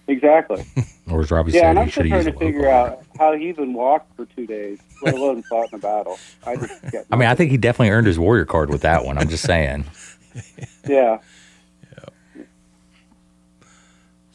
Exactly. 0.08 0.66
Or 1.12 1.20
as 1.20 1.32
Robbie 1.32 1.52
yeah, 1.52 1.60
said, 1.60 1.70
and 1.72 1.80
he 1.80 1.84
I'm 1.84 1.90
should 1.90 2.06
still 2.06 2.10
trying 2.22 2.24
to 2.24 2.34
a 2.34 2.40
figure 2.40 2.70
out 2.70 3.04
how 3.20 3.34
he 3.34 3.50
even 3.50 3.74
walked 3.74 4.16
for 4.16 4.26
two 4.26 4.48
days, 4.48 4.80
let 5.02 5.16
alone 5.16 5.44
fought 5.44 5.68
in 5.74 5.76
a 5.76 5.82
battle. 5.82 6.18
I 6.48 6.56
just 6.56 6.82
get 6.94 7.06
I 7.12 7.18
mean, 7.18 7.28
I 7.28 7.36
think 7.36 7.52
he 7.52 7.58
definitely 7.58 7.90
earned 7.90 8.08
his 8.08 8.18
warrior 8.18 8.46
card 8.46 8.70
with 8.70 8.84
that 8.84 9.04
one. 9.04 9.18
I'm 9.18 9.28
just 9.28 9.44
saying. 9.44 9.84
yeah. 10.88 11.18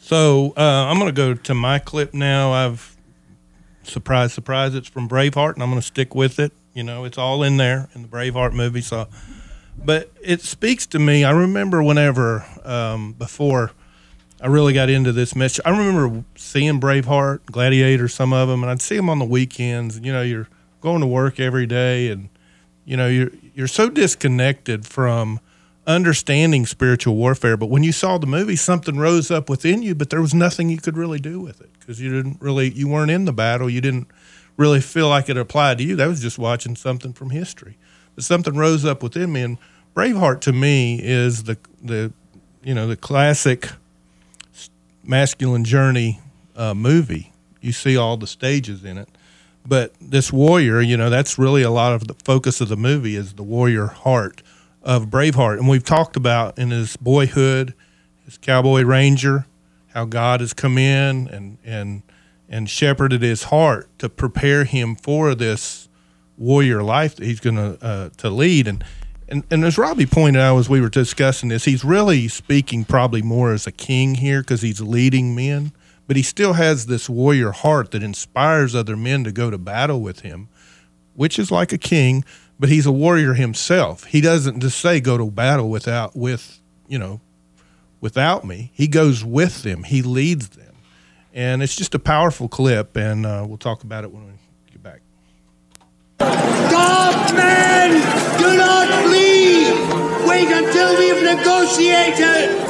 So 0.09 0.53
uh, 0.57 0.87
I'm 0.87 0.97
going 0.97 1.09
to 1.09 1.11
go 1.15 1.35
to 1.35 1.53
my 1.53 1.77
clip 1.77 2.15
now. 2.15 2.51
I've 2.51 2.97
surprise, 3.83 4.33
surprise. 4.33 4.73
It's 4.73 4.87
from 4.87 5.07
Braveheart, 5.07 5.53
and 5.53 5.61
I'm 5.61 5.69
going 5.69 5.81
to 5.81 5.85
stick 5.85 6.15
with 6.15 6.39
it. 6.39 6.51
You 6.73 6.83
know, 6.83 7.03
it's 7.03 7.17
all 7.17 7.43
in 7.43 7.57
there 7.57 7.89
in 7.93 8.01
the 8.01 8.07
Braveheart 8.07 8.53
movie. 8.53 8.81
So, 8.81 9.07
but 9.83 10.11
it 10.21 10.41
speaks 10.41 10.85
to 10.87 10.99
me. 10.99 11.23
I 11.23 11.31
remember 11.31 11.81
whenever 11.81 12.45
um, 12.63 13.13
before 13.13 13.71
I 14.41 14.47
really 14.47 14.73
got 14.73 14.89
into 14.89 15.11
this 15.11 15.35
message. 15.35 15.61
I 15.65 15.71
remember 15.71 16.23
seeing 16.35 16.79
Braveheart, 16.79 17.45
Gladiator, 17.47 18.07
some 18.07 18.31
of 18.31 18.47
them, 18.47 18.63
and 18.63 18.71
I'd 18.71 18.81
see 18.81 18.95
them 18.95 19.09
on 19.09 19.19
the 19.19 19.25
weekends. 19.25 19.97
And 19.97 20.05
you 20.05 20.13
know, 20.13 20.21
you're 20.21 20.47
going 20.81 21.01
to 21.01 21.07
work 21.07 21.39
every 21.39 21.65
day, 21.65 22.09
and 22.09 22.29
you 22.85 22.95
know, 22.95 23.07
you're 23.07 23.31
you're 23.53 23.67
so 23.67 23.89
disconnected 23.89 24.85
from 24.85 25.39
understanding 25.85 26.65
spiritual 26.65 27.15
warfare. 27.15 27.57
But 27.57 27.67
when 27.67 27.83
you 27.83 27.91
saw 27.91 28.17
the 28.17 28.27
movie, 28.27 28.55
something 28.55 28.97
rose 28.97 29.31
up 29.31 29.49
within 29.49 29.81
you, 29.81 29.95
but 29.95 30.09
there 30.09 30.21
was 30.21 30.33
nothing 30.33 30.69
you 30.69 30.77
could 30.77 30.95
really 30.95 31.19
do 31.19 31.39
with 31.39 31.59
it 31.59 31.71
because 31.79 31.99
you 31.99 32.11
didn't 32.11 32.41
really, 32.41 32.69
you 32.69 32.87
weren't 32.87 33.11
in 33.11 33.25
the 33.25 33.33
battle. 33.33 33.69
You 33.69 33.81
didn't 33.81 34.07
really 34.55 34.81
feel 34.81 35.09
like 35.09 35.29
it 35.29 35.37
applied 35.37 35.79
to 35.79 35.83
you. 35.83 35.95
That 35.95 36.07
was 36.07 36.21
just 36.21 36.37
watching 36.37 36.75
something 36.75 37.11
from 37.11 37.31
history. 37.31 37.77
But 38.19 38.25
something 38.25 38.53
rose 38.53 38.83
up 38.83 39.01
within 39.01 39.31
me, 39.31 39.43
and 39.43 39.57
Braveheart 39.95 40.41
to 40.41 40.51
me 40.51 40.99
is 41.01 41.43
the 41.43 41.57
the 41.81 42.11
you 42.61 42.73
know 42.73 42.85
the 42.85 42.97
classic 42.97 43.69
masculine 45.05 45.63
journey 45.63 46.19
uh, 46.53 46.73
movie. 46.73 47.31
You 47.61 47.71
see 47.71 47.95
all 47.95 48.17
the 48.17 48.27
stages 48.27 48.83
in 48.83 48.97
it, 48.97 49.07
but 49.65 49.93
this 50.01 50.33
warrior, 50.33 50.81
you 50.81 50.97
know, 50.97 51.09
that's 51.09 51.39
really 51.39 51.61
a 51.61 51.69
lot 51.69 51.93
of 51.93 52.09
the 52.09 52.13
focus 52.25 52.59
of 52.59 52.67
the 52.67 52.75
movie 52.75 53.15
is 53.15 53.35
the 53.35 53.43
warrior 53.43 53.87
heart 53.87 54.43
of 54.83 55.05
Braveheart, 55.05 55.57
and 55.57 55.69
we've 55.69 55.85
talked 55.85 56.17
about 56.17 56.59
in 56.59 56.71
his 56.71 56.97
boyhood, 56.97 57.73
his 58.25 58.37
cowboy 58.37 58.83
ranger, 58.83 59.45
how 59.93 60.03
God 60.03 60.41
has 60.41 60.51
come 60.51 60.77
in 60.77 61.29
and 61.29 61.57
and 61.63 62.01
and 62.49 62.69
shepherded 62.69 63.21
his 63.21 63.43
heart 63.43 63.87
to 63.99 64.09
prepare 64.09 64.65
him 64.65 64.97
for 64.97 65.35
this 65.35 65.88
warrior 66.39 66.81
life 66.81 67.15
that 67.17 67.25
he's 67.25 67.39
going 67.39 67.57
to 67.57 67.77
uh, 67.85 68.09
to 68.17 68.29
lead 68.29 68.67
and. 68.67 68.83
And, 69.31 69.43
and 69.51 69.63
as 69.63 69.77
Robbie 69.77 70.07
pointed 70.07 70.41
out 70.41 70.57
as 70.57 70.69
we 70.69 70.81
were 70.81 70.89
discussing 70.89 71.49
this, 71.49 71.65
he's 71.65 71.83
really 71.83 72.27
speaking 72.29 72.83
probably 72.83 73.21
more 73.21 73.53
as 73.53 73.67
a 73.67 73.71
king 73.71 74.15
here 74.15 74.41
because 74.41 74.63
he's 74.63 74.81
leading 74.81 75.35
men, 75.35 75.71
but 76.07 76.15
he 76.15 76.23
still 76.23 76.53
has 76.53 76.87
this 76.87 77.07
warrior 77.07 77.51
heart 77.51 77.91
that 77.91 78.01
inspires 78.01 78.73
other 78.73 78.97
men 78.97 79.23
to 79.25 79.31
go 79.31 79.51
to 79.51 79.59
battle 79.59 80.01
with 80.01 80.21
him, 80.21 80.47
which 81.13 81.37
is 81.37 81.51
like 81.51 81.71
a 81.71 81.77
king, 81.77 82.25
but 82.59 82.69
he's 82.69 82.87
a 82.87 82.91
warrior 82.91 83.35
himself. 83.35 84.05
He 84.05 84.19
doesn't 84.19 84.61
just 84.61 84.79
say 84.79 84.99
go 84.99 85.15
to 85.17 85.29
battle 85.29 85.69
without 85.69 86.15
with 86.15 86.59
you 86.87 86.97
know 86.97 87.21
without 88.01 88.43
me. 88.43 88.71
He 88.73 88.87
goes 88.87 89.23
with 89.23 89.63
them. 89.63 89.83
He 89.83 90.01
leads 90.01 90.49
them, 90.49 90.75
and 91.33 91.63
it's 91.63 91.75
just 91.75 91.95
a 91.95 91.99
powerful 91.99 92.49
clip. 92.49 92.97
And 92.97 93.25
uh, 93.25 93.45
we'll 93.47 93.57
talk 93.57 93.83
about 93.83 94.03
it 94.03 94.11
when 94.11 94.25
we. 94.25 94.33
Stop, 96.19 97.33
men! 97.35 97.91
Do 98.37 98.57
not 98.57 98.87
flee! 99.05 99.71
Wait 100.27 100.51
until 100.51 100.97
we've 100.97 101.23
negotiated! 101.23 102.69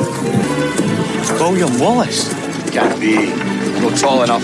William 1.39 1.79
Wallace. 1.79 2.31
Can't 2.69 2.99
be. 3.01 3.33
Not 3.81 3.97
tall 3.97 4.23
enough. 4.23 4.43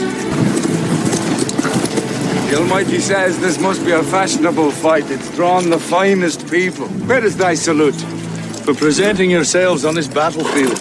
The 2.49 2.57
Almighty 2.57 2.99
says 2.99 3.39
this 3.39 3.59
must 3.59 3.85
be 3.85 3.91
a 3.91 4.01
fashionable 4.03 4.71
fight. 4.71 5.09
It's 5.11 5.33
drawn 5.35 5.69
the 5.69 5.79
finest 5.79 6.49
people. 6.49 6.87
Where 7.07 7.23
is 7.23 7.37
thy 7.37 7.53
salute? 7.53 7.95
For 8.65 8.73
presenting 8.73 9.29
yourselves 9.29 9.85
on 9.85 9.93
this 9.93 10.07
battlefield. 10.07 10.79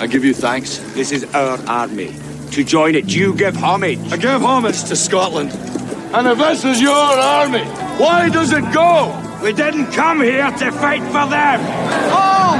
I 0.00 0.06
give 0.06 0.24
you 0.24 0.34
thanks. 0.34 0.78
This 0.94 1.12
is 1.12 1.24
our 1.34 1.58
army. 1.68 2.14
To 2.50 2.64
join 2.64 2.94
it, 2.94 3.14
you 3.14 3.34
give 3.34 3.56
homage. 3.56 4.00
I 4.12 4.16
give 4.16 4.42
homage 4.42 4.84
to 4.84 4.96
Scotland. 4.96 5.52
And 6.16 6.28
if 6.28 6.38
this 6.38 6.64
is 6.64 6.80
your 6.80 6.94
army, 6.94 7.64
why 8.00 8.30
does 8.30 8.50
it 8.50 8.64
go? 8.72 9.12
We 9.42 9.52
didn't 9.52 9.92
come 9.92 10.22
here 10.22 10.50
to 10.50 10.72
fight 10.72 11.02
for 11.02 11.28
them. 11.28 11.60
Oh! 12.10 12.56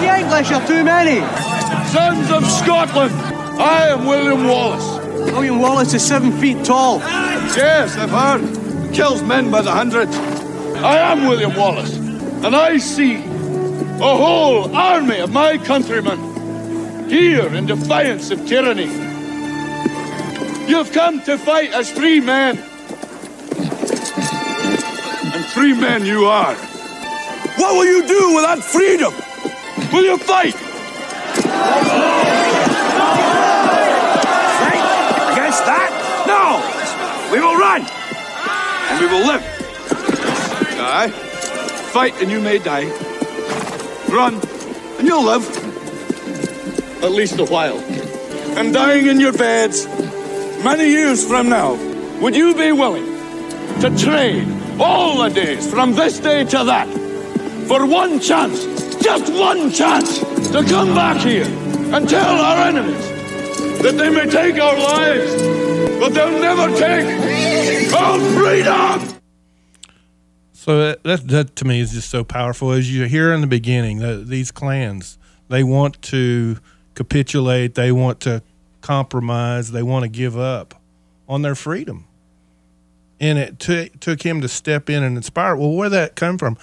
The 0.00 0.18
English 0.18 0.50
are 0.50 0.66
too 0.66 0.82
many! 0.82 1.20
Sons 1.92 2.28
of 2.32 2.44
Scotland, 2.44 3.14
I 3.62 3.90
am 3.90 4.04
William 4.04 4.48
Wallace. 4.48 5.06
William 5.32 5.60
Wallace 5.60 5.94
is 5.94 6.04
seven 6.04 6.32
feet 6.40 6.64
tall. 6.64 6.98
Yes, 6.98 7.96
I've 7.96 8.10
heard. 8.10 8.92
Kills 8.92 9.22
men 9.22 9.48
by 9.48 9.62
the 9.62 9.70
hundred. 9.70 10.08
I 10.78 10.98
am 10.98 11.28
William 11.28 11.54
Wallace, 11.54 11.94
and 11.96 12.56
I 12.56 12.78
see 12.78 13.18
a 13.18 14.16
whole 14.16 14.74
army 14.74 15.20
of 15.20 15.30
my 15.30 15.56
countrymen 15.56 17.08
here 17.08 17.46
in 17.54 17.66
defiance 17.66 18.32
of 18.32 18.44
tyranny. 18.48 18.90
You've 20.68 20.90
come 20.90 21.22
to 21.22 21.38
fight 21.38 21.70
as 21.70 21.92
free 21.92 22.18
men. 22.18 22.67
Free 25.58 25.74
men 25.74 26.06
you 26.06 26.24
are. 26.24 26.54
What 26.54 27.74
will 27.74 27.84
you 27.84 28.06
do 28.06 28.36
without 28.36 28.62
freedom? 28.62 29.12
Will 29.92 30.04
you 30.04 30.16
fight? 30.16 30.54
Fight 30.54 30.92
against 35.32 35.66
that? 35.66 35.90
No! 36.28 36.62
We 37.32 37.40
will 37.40 37.56
run! 37.56 37.82
And 38.88 39.00
we 39.00 39.06
will 39.08 39.26
live. 39.26 39.42
Aye. 40.78 41.10
Fight 41.90 42.14
and 42.22 42.30
you 42.30 42.40
may 42.40 42.60
die. 42.60 42.86
Run 44.10 44.40
and 44.98 45.08
you'll 45.08 45.24
live. 45.24 45.44
At 47.02 47.10
least 47.10 47.40
a 47.40 47.44
while. 47.44 47.80
And 48.56 48.72
dying 48.72 49.08
in 49.08 49.18
your 49.18 49.32
beds 49.32 49.88
many 50.62 50.88
years 50.88 51.26
from 51.26 51.48
now, 51.48 51.74
would 52.20 52.36
you 52.36 52.54
be 52.54 52.70
willing 52.70 53.06
to 53.80 53.90
trade 53.98 54.57
all 54.80 55.22
the 55.22 55.28
days 55.28 55.68
from 55.70 55.92
this 55.92 56.18
day 56.20 56.44
to 56.44 56.64
that 56.64 56.88
for 57.68 57.86
one 57.86 58.18
chance, 58.18 58.64
just 59.02 59.32
one 59.32 59.70
chance, 59.70 60.18
to 60.50 60.64
come 60.64 60.94
back 60.94 61.20
here 61.24 61.46
and 61.46 62.08
tell 62.08 62.40
our 62.40 62.68
enemies 62.68 63.08
that 63.82 63.96
they 63.96 64.08
may 64.08 64.26
take 64.28 64.60
our 64.60 64.76
lives, 64.76 65.42
but 66.00 66.10
they'll 66.14 66.40
never 66.40 66.74
take 66.76 67.92
our 67.92 68.18
freedom? 68.18 69.20
So 70.52 70.78
that, 70.78 71.02
that, 71.04 71.28
that 71.28 71.56
to 71.56 71.64
me 71.64 71.80
is 71.80 71.92
just 71.92 72.10
so 72.10 72.24
powerful. 72.24 72.72
As 72.72 72.92
you 72.92 73.04
hear 73.04 73.32
in 73.32 73.40
the 73.42 73.46
beginning, 73.46 73.98
the, 73.98 74.16
these 74.16 74.50
clans 74.50 75.18
they 75.48 75.62
want 75.62 76.00
to 76.02 76.58
capitulate, 76.94 77.74
they 77.74 77.92
want 77.92 78.20
to 78.20 78.42
compromise, 78.80 79.70
they 79.70 79.82
want 79.82 80.02
to 80.04 80.08
give 80.08 80.38
up 80.38 80.74
on 81.28 81.42
their 81.42 81.54
freedom, 81.54 82.06
and 83.20 83.38
it 83.38 83.58
t- 83.58 83.90
took 84.00 84.22
him 84.22 84.40
to 84.40 84.48
step 84.48 84.88
in 84.88 85.02
and 85.02 85.16
inspire. 85.16 85.56
Well, 85.56 85.72
where 85.72 85.88
that 85.88 86.14
come 86.16 86.38
from? 86.38 86.56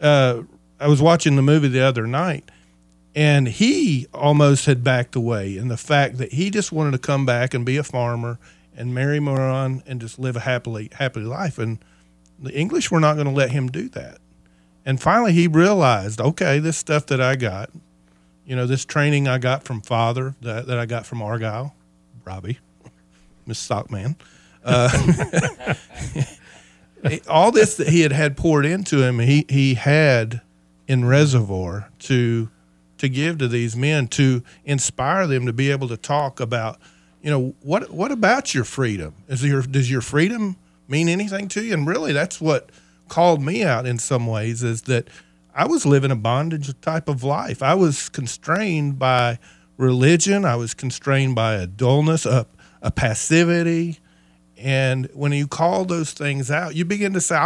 Uh, 0.00 0.42
I 0.78 0.88
was 0.88 1.00
watching 1.00 1.36
the 1.36 1.42
movie 1.42 1.68
the 1.68 1.80
other 1.80 2.06
night, 2.06 2.50
and 3.14 3.48
he 3.48 4.06
almost 4.12 4.66
had 4.66 4.84
backed 4.84 5.16
away 5.16 5.56
in 5.56 5.68
the 5.68 5.76
fact 5.76 6.18
that 6.18 6.32
he 6.32 6.50
just 6.50 6.72
wanted 6.72 6.92
to 6.92 6.98
come 6.98 7.24
back 7.26 7.54
and 7.54 7.64
be 7.64 7.76
a 7.76 7.82
farmer 7.82 8.38
and 8.76 8.94
marry 8.94 9.18
Murron 9.18 9.82
and 9.86 10.00
just 10.00 10.18
live 10.18 10.36
a 10.36 10.40
happily 10.40 10.90
happy 10.92 11.20
life 11.20 11.58
and 11.58 11.78
the 12.38 12.52
English 12.52 12.90
were 12.90 13.00
not 13.00 13.14
going 13.14 13.26
to 13.26 13.32
let 13.32 13.50
him 13.50 13.68
do 13.68 13.88
that. 13.90 14.18
And 14.84 15.00
finally, 15.00 15.32
he 15.32 15.48
realized, 15.48 16.20
okay, 16.20 16.58
this 16.58 16.76
stuff 16.76 17.06
that 17.06 17.20
I 17.20 17.36
got, 17.36 17.70
you 18.44 18.54
know, 18.54 18.66
this 18.66 18.84
training 18.84 19.26
I 19.26 19.38
got 19.38 19.64
from 19.64 19.80
father 19.80 20.34
that, 20.42 20.66
that 20.66 20.78
I 20.78 20.86
got 20.86 21.06
from 21.06 21.22
Argyle, 21.22 21.74
Robbie, 22.24 22.58
Miss 23.46 23.58
Stockman, 23.58 24.16
uh, 24.66 25.74
all 27.28 27.52
this 27.52 27.76
that 27.76 27.88
he 27.88 28.00
had 28.00 28.12
had 28.12 28.36
poured 28.36 28.66
into 28.66 29.02
him, 29.02 29.20
he, 29.20 29.46
he 29.48 29.74
had 29.74 30.42
in 30.86 31.04
reservoir 31.04 31.88
to 32.00 32.50
to 32.98 33.08
give 33.08 33.38
to 33.38 33.48
these 33.48 33.76
men 33.76 34.08
to 34.08 34.42
inspire 34.64 35.26
them 35.26 35.46
to 35.46 35.52
be 35.52 35.70
able 35.70 35.86
to 35.86 35.96
talk 35.96 36.40
about, 36.40 36.78
you 37.22 37.30
know, 37.30 37.54
what 37.62 37.90
what 37.90 38.10
about 38.10 38.54
your 38.54 38.64
freedom? 38.64 39.14
Is 39.28 39.44
your 39.44 39.62
does 39.62 39.90
your 39.90 40.00
freedom 40.00 40.56
mean 40.88 41.08
anything 41.08 41.48
to 41.48 41.62
you? 41.62 41.74
And 41.74 41.86
really, 41.86 42.12
that's 42.12 42.40
what 42.40 42.70
called 43.08 43.40
me 43.42 43.62
out 43.62 43.86
in 43.86 43.98
some 43.98 44.26
ways 44.26 44.62
is 44.62 44.82
that 44.82 45.08
I 45.54 45.66
was 45.66 45.86
living 45.86 46.10
a 46.10 46.16
bondage 46.16 46.72
type 46.80 47.08
of 47.08 47.22
life. 47.22 47.62
I 47.62 47.74
was 47.74 48.08
constrained 48.08 48.98
by 48.98 49.38
religion. 49.76 50.44
I 50.44 50.56
was 50.56 50.74
constrained 50.74 51.34
by 51.34 51.54
a 51.54 51.66
dullness, 51.66 52.26
a, 52.26 52.46
a 52.82 52.90
passivity. 52.90 53.98
And 54.58 55.08
when 55.12 55.32
you 55.32 55.46
call 55.46 55.84
those 55.84 56.12
things 56.12 56.50
out, 56.50 56.74
you 56.74 56.84
begin 56.84 57.12
to 57.12 57.20
say, 57.20 57.36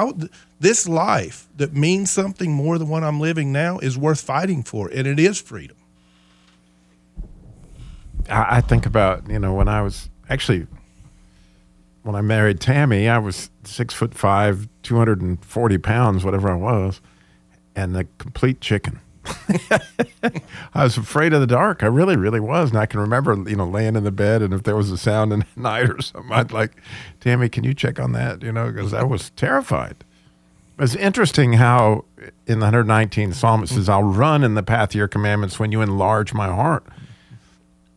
this 0.61 0.87
life 0.87 1.49
that 1.57 1.75
means 1.75 2.11
something 2.11 2.52
more 2.52 2.79
than 2.79 2.88
what 2.88 3.02
I'm 3.02 3.19
living 3.19 3.50
now 3.50 3.79
is 3.79 3.99
worth 3.99 4.21
fighting 4.21 4.62
for. 4.62 4.88
And 4.88 5.07
it 5.07 5.19
is 5.19 5.40
freedom. 5.40 5.76
I, 8.29 8.59
I 8.59 8.61
think 8.61 8.87
about, 8.87 9.29
you 9.29 9.38
know, 9.38 9.55
when 9.55 9.69
I 9.69 9.83
was 9.83 10.09
actually, 10.29 10.67
when 12.02 12.14
I 12.14 12.21
married 12.21 12.61
Tammy, 12.61 13.09
I 13.09 13.19
was 13.19 13.50
six 13.64 13.93
foot 13.93 14.14
five, 14.14 14.69
240 14.83 15.79
pounds, 15.79 16.25
whatever 16.25 16.50
I 16.50 16.57
was, 16.57 17.00
and 17.75 17.97
a 17.97 18.05
complete 18.19 18.61
chicken. 18.61 19.00
I 20.75 20.85
was 20.85 20.97
afraid 20.97 21.33
of 21.33 21.41
the 21.41 21.47
dark. 21.47 21.83
I 21.83 21.87
really, 21.87 22.17
really 22.17 22.41
was. 22.41 22.71
And 22.71 22.79
I 22.79 22.87
can 22.87 23.00
remember, 23.00 23.35
you 23.49 23.57
know, 23.57 23.67
laying 23.67 23.97
in 23.97 24.05
the 24.05 24.11
bed, 24.11 24.43
and 24.43 24.55
if 24.55 24.62
there 24.62 24.77
was 24.77 24.91
a 24.91 24.99
sound 24.99 25.33
in 25.33 25.41
the 25.55 25.61
night 25.61 25.91
or 25.91 26.00
something, 26.00 26.33
I'd 26.33 26.53
like, 26.53 26.73
Tammy, 27.21 27.49
can 27.49 27.65
you 27.65 27.75
check 27.75 27.99
on 27.99 28.12
that? 28.12 28.43
You 28.43 28.53
know, 28.53 28.71
because 28.71 28.95
I 28.95 29.03
was 29.03 29.31
terrified. 29.31 29.97
It's 30.79 30.95
interesting 30.95 31.55
how 31.55 32.07
in 32.47 32.61
the 32.61 32.67
119th 32.67 33.35
Psalm 33.35 33.62
it 33.62 33.69
says, 33.69 33.89
I'll 33.89 34.03
run 34.03 34.43
in 34.43 34.55
the 34.55 34.62
path 34.62 34.91
of 34.91 34.95
your 34.95 35.09
commandments 35.09 35.59
when 35.59 35.73
you 35.73 35.83
enlarge 35.83 36.33
my 36.33 36.47
heart. 36.47 36.87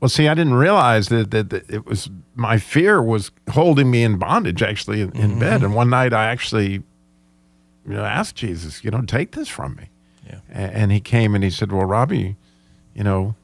Well, 0.02 0.10
see, 0.10 0.28
I 0.28 0.34
didn't 0.34 0.56
realize 0.56 1.08
that, 1.08 1.32
that, 1.32 1.50
that 1.52 1.70
it 1.70 1.86
was 1.86 2.10
my 2.36 2.58
fear 2.58 3.02
was 3.02 3.32
holding 3.50 3.90
me 3.90 4.04
in 4.04 4.18
bondage 4.18 4.62
actually 4.62 5.00
in, 5.00 5.16
in 5.16 5.40
bed. 5.40 5.58
Mm-hmm. 5.58 5.66
And 5.66 5.76
one 5.76 5.90
night 5.90 6.12
I 6.12 6.26
actually, 6.26 6.74
you 6.74 6.84
know, 7.94 8.04
asked 8.04 8.36
Jesus, 8.36 8.84
you 8.84 8.92
know, 8.92 9.02
take 9.04 9.32
this 9.32 9.48
from 9.48 9.76
me. 9.76 9.90
Yeah. 10.50 10.70
And 10.72 10.92
he 10.92 11.00
came 11.00 11.36
and 11.36 11.44
he 11.44 11.50
said, 11.50 11.72
Well, 11.72 11.86
Robbie, 11.86 12.36
you 12.94 13.04
know, 13.04 13.36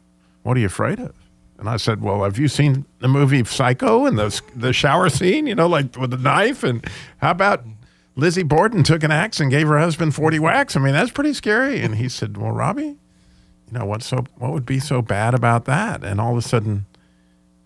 what 0.44 0.58
are 0.58 0.60
you 0.60 0.66
afraid 0.66 1.00
of? 1.00 1.14
And 1.58 1.70
I 1.70 1.78
said, 1.78 2.02
Well, 2.02 2.24
have 2.24 2.38
you 2.40 2.48
seen 2.48 2.86
the 3.00 3.08
movie 3.08 3.44
Psycho 3.44 4.06
and 4.06 4.18
the, 4.18 4.42
the 4.56 4.74
shower 4.74 5.10
scene, 5.10 5.48
you 5.48 5.56
know, 5.56 5.68
like 5.68 5.98
with 5.98 6.12
the 6.12 6.18
knife? 6.18 6.64
And 6.64 6.86
how 7.18 7.32
about 7.32 7.64
Lizzie 8.16 8.44
Borden 8.44 8.84
took 8.84 9.04
an 9.04 9.12
axe 9.12 9.40
and 9.40 9.52
gave 9.52 9.68
her 9.68 9.78
husband 9.80 10.16
40 10.16 10.40
whacks? 10.40 10.76
I 10.76 10.80
mean, 10.80 10.94
that's 10.94 11.12
pretty 11.12 11.34
scary. 11.34 11.82
And 11.82 11.96
he 11.96 12.10
said, 12.10 12.38
Well, 12.38 12.52
Robbie, 12.52 12.98
you 13.72 13.78
know, 13.78 13.86
what's 13.86 14.08
so, 14.08 14.26
what 14.38 14.52
would 14.52 14.66
be 14.66 14.80
so 14.80 15.02
bad 15.02 15.34
about 15.34 15.66
that? 15.66 16.04
And 16.04 16.20
all 16.20 16.32
of 16.32 16.38
a 16.38 16.48
sudden, 16.48 16.86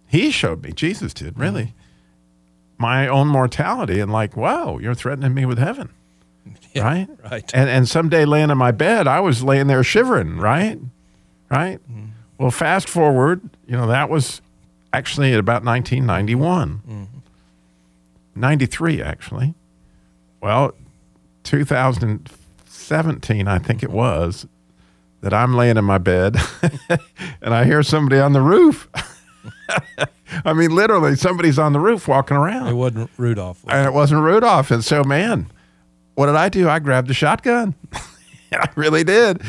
he 0.07 0.31
showed 0.31 0.63
me, 0.63 0.71
Jesus 0.73 1.13
did, 1.13 1.39
really, 1.39 1.73
my 2.77 3.07
own 3.07 3.27
mortality 3.27 3.99
and 3.99 4.11
like, 4.11 4.35
wow, 4.35 4.77
you're 4.77 4.93
threatening 4.93 5.33
me 5.33 5.45
with 5.45 5.57
heaven. 5.57 5.89
right? 6.75 7.07
right. 7.29 7.51
And 7.53 7.69
and 7.69 7.87
someday 7.87 8.25
laying 8.25 8.49
in 8.49 8.57
my 8.57 8.71
bed, 8.71 9.07
I 9.07 9.19
was 9.19 9.43
laying 9.43 9.67
there 9.67 9.83
shivering, 9.83 10.37
right? 10.37 10.79
Right? 11.49 11.79
Mm-hmm. 11.89 12.05
Well, 12.37 12.51
fast 12.51 12.89
forward, 12.89 13.41
you 13.67 13.77
know, 13.77 13.87
that 13.87 14.09
was 14.09 14.41
actually 14.91 15.31
at 15.33 15.39
about 15.39 15.63
1991. 15.63 16.81
Mm-hmm. 16.87 17.05
93 18.35 19.01
actually. 19.01 19.53
Well, 20.41 20.73
2017, 21.43 23.47
I 23.47 23.59
think 23.59 23.83
it 23.83 23.87
mm-hmm. 23.87 23.95
was, 23.95 24.47
that 25.23 25.33
I'm 25.33 25.55
laying 25.55 25.77
in 25.77 25.85
my 25.85 25.97
bed 25.97 26.35
and 27.41 27.53
I 27.53 27.63
hear 27.63 27.81
somebody 27.81 28.19
on 28.19 28.33
the 28.33 28.41
roof. 28.41 28.89
I 30.45 30.51
mean, 30.51 30.75
literally, 30.75 31.15
somebody's 31.15 31.57
on 31.57 31.71
the 31.71 31.79
roof 31.79 32.09
walking 32.09 32.35
around. 32.35 32.67
It 32.67 32.73
wasn't 32.73 33.09
Rudolph. 33.17 33.63
And 33.69 33.87
it 33.87 33.93
wasn't 33.93 34.21
Rudolph. 34.21 34.69
And 34.69 34.83
so, 34.83 35.01
man, 35.03 35.49
what 36.15 36.27
did 36.27 36.35
I 36.35 36.49
do? 36.49 36.69
I 36.69 36.79
grabbed 36.79 37.09
a 37.09 37.13
shotgun. 37.13 37.75
I 38.53 38.69
really 38.75 39.03
did. 39.03 39.41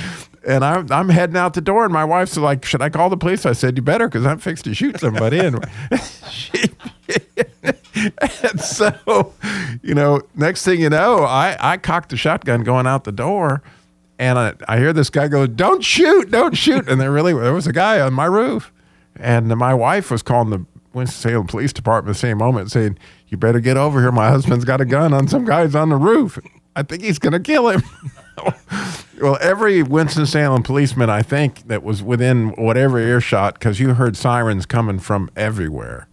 And 0.46 0.64
I'm, 0.64 0.90
I'm 0.90 1.08
heading 1.08 1.36
out 1.36 1.54
the 1.54 1.60
door, 1.60 1.84
and 1.84 1.92
my 1.92 2.04
wife's 2.04 2.36
like, 2.36 2.64
Should 2.64 2.82
I 2.82 2.90
call 2.90 3.08
the 3.08 3.16
police? 3.16 3.46
I 3.46 3.52
said, 3.52 3.76
You 3.76 3.82
better, 3.82 4.08
because 4.08 4.26
I'm 4.26 4.38
fixed 4.38 4.64
to 4.64 4.74
shoot 4.74 5.00
somebody. 5.00 5.38
and, 5.38 5.64
she, 6.30 6.64
and 8.42 8.60
so, 8.60 9.32
you 9.82 9.94
know, 9.94 10.20
next 10.34 10.64
thing 10.64 10.80
you 10.80 10.90
know, 10.90 11.24
I, 11.24 11.56
I 11.58 11.76
cocked 11.76 12.10
the 12.10 12.16
shotgun 12.16 12.62
going 12.62 12.86
out 12.86 13.04
the 13.04 13.12
door. 13.12 13.62
And 14.18 14.38
I, 14.38 14.54
I 14.68 14.78
hear 14.78 14.92
this 14.92 15.10
guy 15.10 15.26
go, 15.26 15.44
"Don't 15.44 15.82
shoot! 15.82 16.30
Don't 16.30 16.56
shoot!" 16.56 16.88
And 16.88 17.00
there 17.00 17.10
really 17.10 17.32
there 17.32 17.52
was 17.52 17.66
a 17.66 17.72
guy 17.72 17.98
on 18.00 18.12
my 18.12 18.26
roof, 18.26 18.72
and 19.16 19.48
my 19.48 19.74
wife 19.74 20.08
was 20.08 20.22
calling 20.22 20.50
the 20.50 20.64
Winston-Salem 20.92 21.48
Police 21.48 21.72
Department 21.72 22.14
the 22.14 22.20
same 22.20 22.38
moment, 22.38 22.70
saying, 22.70 22.96
"You 23.26 23.38
better 23.38 23.58
get 23.58 23.76
over 23.76 24.00
here. 24.00 24.12
My 24.12 24.28
husband's 24.28 24.64
got 24.64 24.80
a 24.80 24.84
gun 24.84 25.12
on 25.12 25.26
some 25.26 25.44
guys 25.44 25.74
on 25.74 25.88
the 25.88 25.96
roof. 25.96 26.38
I 26.76 26.82
think 26.82 27.02
he's 27.02 27.18
going 27.18 27.32
to 27.32 27.40
kill 27.40 27.68
him." 27.68 27.82
well, 29.20 29.38
every 29.40 29.82
Winston-Salem 29.82 30.62
policeman, 30.62 31.10
I 31.10 31.22
think, 31.22 31.66
that 31.68 31.82
was 31.82 32.02
within 32.02 32.50
whatever 32.50 32.98
earshot, 32.98 33.54
because 33.54 33.80
you 33.80 33.94
heard 33.94 34.16
sirens 34.16 34.66
coming 34.66 34.98
from 34.98 35.30
everywhere, 35.36 36.08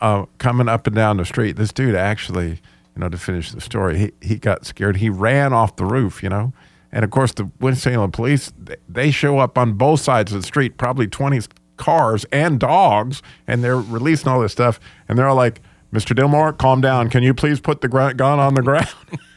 uh, 0.00 0.26
coming 0.38 0.68
up 0.68 0.86
and 0.86 0.96
down 0.96 1.18
the 1.18 1.24
street. 1.24 1.56
This 1.56 1.72
dude 1.72 1.94
actually, 1.94 2.60
you 2.94 3.00
know, 3.00 3.08
to 3.08 3.18
finish 3.18 3.52
the 3.52 3.60
story, 3.60 3.98
he 3.98 4.12
he 4.20 4.36
got 4.36 4.64
scared. 4.64 4.96
He 4.96 5.10
ran 5.10 5.52
off 5.52 5.76
the 5.76 5.84
roof, 5.84 6.22
you 6.22 6.28
know. 6.28 6.52
And 6.92 7.04
of 7.04 7.10
course, 7.10 7.32
the 7.32 7.50
Winston-Salem 7.58 8.12
police, 8.12 8.52
they 8.88 9.10
show 9.10 9.38
up 9.38 9.56
on 9.56 9.74
both 9.74 10.00
sides 10.00 10.32
of 10.32 10.42
the 10.42 10.46
street, 10.46 10.76
probably 10.76 11.06
20 11.06 11.40
cars 11.78 12.26
and 12.30 12.60
dogs, 12.60 13.22
and 13.46 13.64
they're 13.64 13.80
releasing 13.80 14.28
all 14.28 14.40
this 14.40 14.52
stuff. 14.52 14.78
And 15.08 15.18
they're 15.18 15.26
all 15.26 15.36
like, 15.36 15.60
Mr. 15.92 16.14
Dilmore, 16.14 16.56
calm 16.56 16.80
down. 16.80 17.08
Can 17.08 17.22
you 17.22 17.32
please 17.34 17.60
put 17.60 17.80
the 17.80 17.88
gun 17.88 18.20
on 18.20 18.54
the 18.54 18.62
ground? 18.62 18.88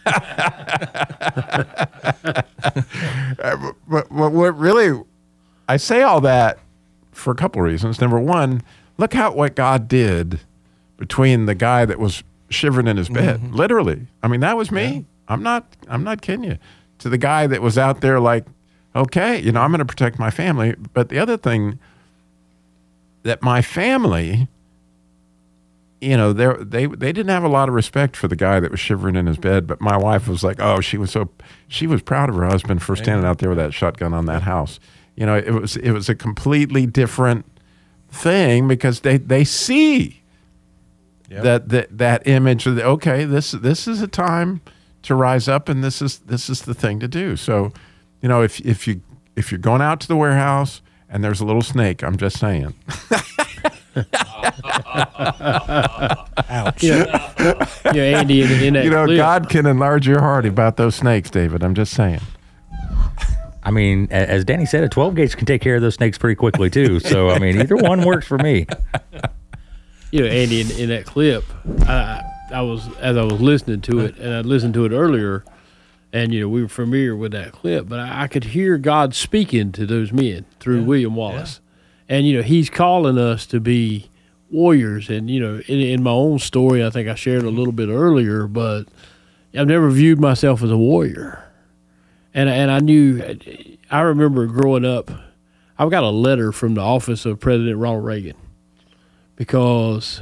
Uh, 3.46 3.72
but, 3.88 4.08
but 4.10 4.32
what 4.32 4.58
really, 4.58 5.00
I 5.68 5.78
say 5.78 6.02
all 6.02 6.22
that 6.22 6.60
for 7.12 7.32
a 7.32 7.36
couple 7.36 7.62
of 7.62 7.65
reasons. 7.68 8.02
Number 8.02 8.20
one, 8.20 8.62
look 8.98 9.13
how 9.13 9.32
what 9.32 9.56
God 9.56 9.88
did 9.88 10.39
between 10.98 11.46
the 11.46 11.56
guy 11.56 11.86
that 11.86 12.00
was 12.00 12.24
shivering 12.50 12.88
in 12.88 12.98
his 12.98 13.10
bed, 13.10 13.54
literally. 13.54 14.08
I 14.24 14.28
mean, 14.28 14.39
that 14.41 14.58
was 14.58 14.72
me. 14.72 15.06
I'm 15.28 15.44
not. 15.44 15.65
I'm 15.88 16.04
not 16.04 16.22
kidding 16.22 16.44
you. 16.44 16.58
To 17.00 17.10
the 17.10 17.18
guy 17.18 17.48
that 17.48 17.62
was 17.62 17.78
out 17.78 18.02
there, 18.02 18.20
like, 18.20 18.46
okay, 18.96 19.41
you 19.41 19.52
know, 19.52 19.62
I'm 19.62 19.72
going 19.72 19.80
to 19.80 19.86
protect 19.86 20.20
my 20.20 20.30
family. 20.32 20.76
But 20.94 21.10
the 21.10 21.20
other 21.20 21.38
thing 21.38 21.80
that 23.24 23.41
my 23.41 23.62
family, 23.62 24.48
you 26.06 26.15
know, 26.15 26.34
they 26.34 26.54
they 26.63 26.86
they 26.86 27.12
didn't 27.12 27.30
have 27.30 27.44
a 27.44 27.50
lot 27.50 27.68
of 27.68 27.76
respect 27.76 28.15
for 28.15 28.28
the 28.28 28.36
guy 28.36 28.60
that 28.60 28.72
was 28.72 28.80
shivering 28.80 29.15
in 29.15 29.26
his 29.26 29.38
bed. 29.38 29.65
But 29.65 29.82
my 29.82 29.98
wife 29.98 30.28
was 30.28 30.44
like, 30.44 30.60
oh, 30.60 30.80
she 30.82 30.98
was 30.98 31.12
so 31.12 31.30
she 31.68 31.88
was 31.88 32.02
proud 32.02 32.30
of 32.30 32.36
her 32.36 32.46
husband 32.46 32.84
for 32.84 32.96
standing 32.96 33.26
out 33.26 33.39
there 33.39 33.50
with 33.50 33.58
that 33.58 33.74
shotgun 33.74 34.13
on 34.13 34.26
that 34.26 34.44
house. 34.44 34.80
You 35.15 35.26
know, 35.26 35.36
it 35.36 35.52
was 35.52 35.78
it 35.78 35.91
was 35.91 36.08
a 36.10 36.15
completely 36.15 36.86
different 36.86 37.46
thing 38.10 38.68
because 38.68 39.02
they 39.02 39.18
they 39.18 39.44
see 39.44 40.22
that 41.30 41.70
that 41.70 41.98
that 41.98 42.28
image 42.28 42.65
of 42.65 42.76
the, 42.76 42.84
okay 42.84 43.26
this 43.26 43.52
this 43.52 43.88
is 43.88 44.02
a 44.02 44.08
time 44.08 44.62
to 45.02 45.15
rise 45.15 45.48
up 45.48 45.68
and 45.70 45.84
this 45.84 46.02
is 46.02 46.20
this 46.20 46.50
is 46.50 46.62
the 46.62 46.74
thing 46.74 47.00
to 47.00 47.08
do 47.08 47.36
so 47.36 47.72
you 48.22 48.30
know 48.30 48.41
if 48.41 48.60
if 48.62 48.88
you 48.88 49.02
if 49.36 49.52
you're 49.52 49.60
going 49.60 49.82
out 49.82 50.00
to 50.00 50.08
the 50.08 50.15
warehouse 50.15 50.82
and 51.10 51.24
there's 51.24 51.41
a 51.41 51.46
little 51.46 51.62
snake 51.62 52.04
i'm 52.04 52.15
just 52.15 52.39
saying 52.39 52.74
Ouch. 56.49 56.84
Yeah, 56.84 57.31
yeah 57.93 58.19
Andy, 58.19 58.41
in, 58.41 58.51
in 58.51 58.75
you 58.75 58.89
know 58.89 59.05
clip, 59.05 59.17
god 59.17 59.49
can 59.49 59.65
enlarge 59.65 60.08
your 60.08 60.19
heart 60.19 60.45
about 60.45 60.77
those 60.77 60.95
snakes 60.95 61.29
david 61.29 61.63
i'm 61.63 61.75
just 61.75 61.93
saying 61.93 62.21
I 63.65 63.71
mean, 63.71 64.08
as 64.12 64.45
Danny 64.45 64.67
said, 64.67 64.84
a 64.84 64.89
12 64.89 65.15
gauge 65.15 65.36
can 65.36 65.47
take 65.47 65.60
care 65.60 65.75
of 65.75 65.81
those 65.81 65.95
snakes 65.95 66.19
pretty 66.19 66.36
quickly 66.36 66.69
too. 66.69 66.99
So 66.99 67.31
I 67.31 67.39
mean, 67.39 67.60
either 67.60 67.75
one 67.75 68.05
works 68.05 68.27
for 68.27 68.38
me. 68.38 68.67
you 70.12 70.19
know, 70.19 70.27
Andy, 70.27 70.62
in, 70.62 70.71
in 70.71 70.89
that 70.89 71.05
clip, 71.05 71.43
I, 71.88 72.21
I 72.51 72.62
was 72.62 72.88
as 72.99 73.17
I 73.17 73.23
was 73.23 73.41
listening 73.41 73.81
to 73.81 74.01
it, 74.01 74.17
and 74.17 74.36
I 74.36 74.41
listened 74.41 74.75
to 74.75 74.86
it 74.86 74.91
earlier, 74.91 75.43
and 76.13 76.31
you 76.31 76.41
know 76.41 76.47
we 76.47 76.62
were 76.62 76.69
familiar 76.69 77.15
with 77.15 77.31
that 77.31 77.53
clip, 77.53 77.89
but 77.89 77.99
I, 77.99 78.23
I 78.23 78.27
could 78.27 78.45
hear 78.45 78.77
God 78.77 79.15
speaking 79.15 79.71
to 79.71 79.88
those 79.88 80.13
men 80.13 80.45
through 80.60 80.84
William 80.84 81.15
Wallace, 81.15 81.60
and 82.08 82.28
you 82.28 82.38
know 82.38 82.44
He's 82.44 82.70
calling 82.70 83.18
us 83.18 83.46
to 83.48 83.60
be 83.60 84.10
warriors, 84.52 85.10
and 85.10 85.30
you 85.30 85.39
know 85.39 85.62
in, 85.68 85.80
in 85.80 86.04
my 86.04 86.12
own 86.12 86.39
story, 86.39 86.86
I 86.86 86.89
think 86.89 87.08
I 87.08 87.15
shared 87.15 87.44
a 87.44 87.50
little 87.50 87.74
bit 87.74 87.89
earlier, 87.89 88.48
but 88.48 88.88
I've 89.58 89.68
never 89.68 89.89
viewed 89.89 90.20
myself 90.20 90.63
as 90.63 90.72
a 90.72 90.78
warrior, 90.78 91.44
and 92.34 92.50
and 92.50 92.72
I 92.72 92.80
knew, 92.80 93.38
I 93.89 94.02
remember 94.02 94.46
growing 94.48 94.86
up, 94.86 95.12
I 95.78 95.88
got 95.89 96.04
a 96.04 96.10
letter 96.10 96.52
from 96.52 96.76
the 96.76 96.82
office 96.82 97.26
of 97.26 97.39
President 97.39 97.78
Ronald 97.78 98.06
Reagan 98.06 98.36
because 99.36 100.22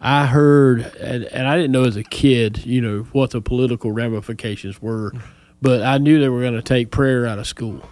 I 0.00 0.26
heard, 0.26 0.80
and, 0.96 1.24
and 1.24 1.46
I 1.46 1.56
didn't 1.56 1.72
know 1.72 1.84
as 1.84 1.96
a 1.96 2.04
kid, 2.04 2.64
you 2.64 2.80
know, 2.80 3.02
what 3.12 3.30
the 3.30 3.40
political 3.40 3.90
ramifications 3.92 4.80
were, 4.80 5.12
but 5.60 5.82
I 5.82 5.98
knew 5.98 6.20
they 6.20 6.28
were 6.28 6.40
going 6.40 6.54
to 6.54 6.62
take 6.62 6.90
prayer 6.90 7.26
out 7.26 7.38
of 7.38 7.46
school. 7.46 7.82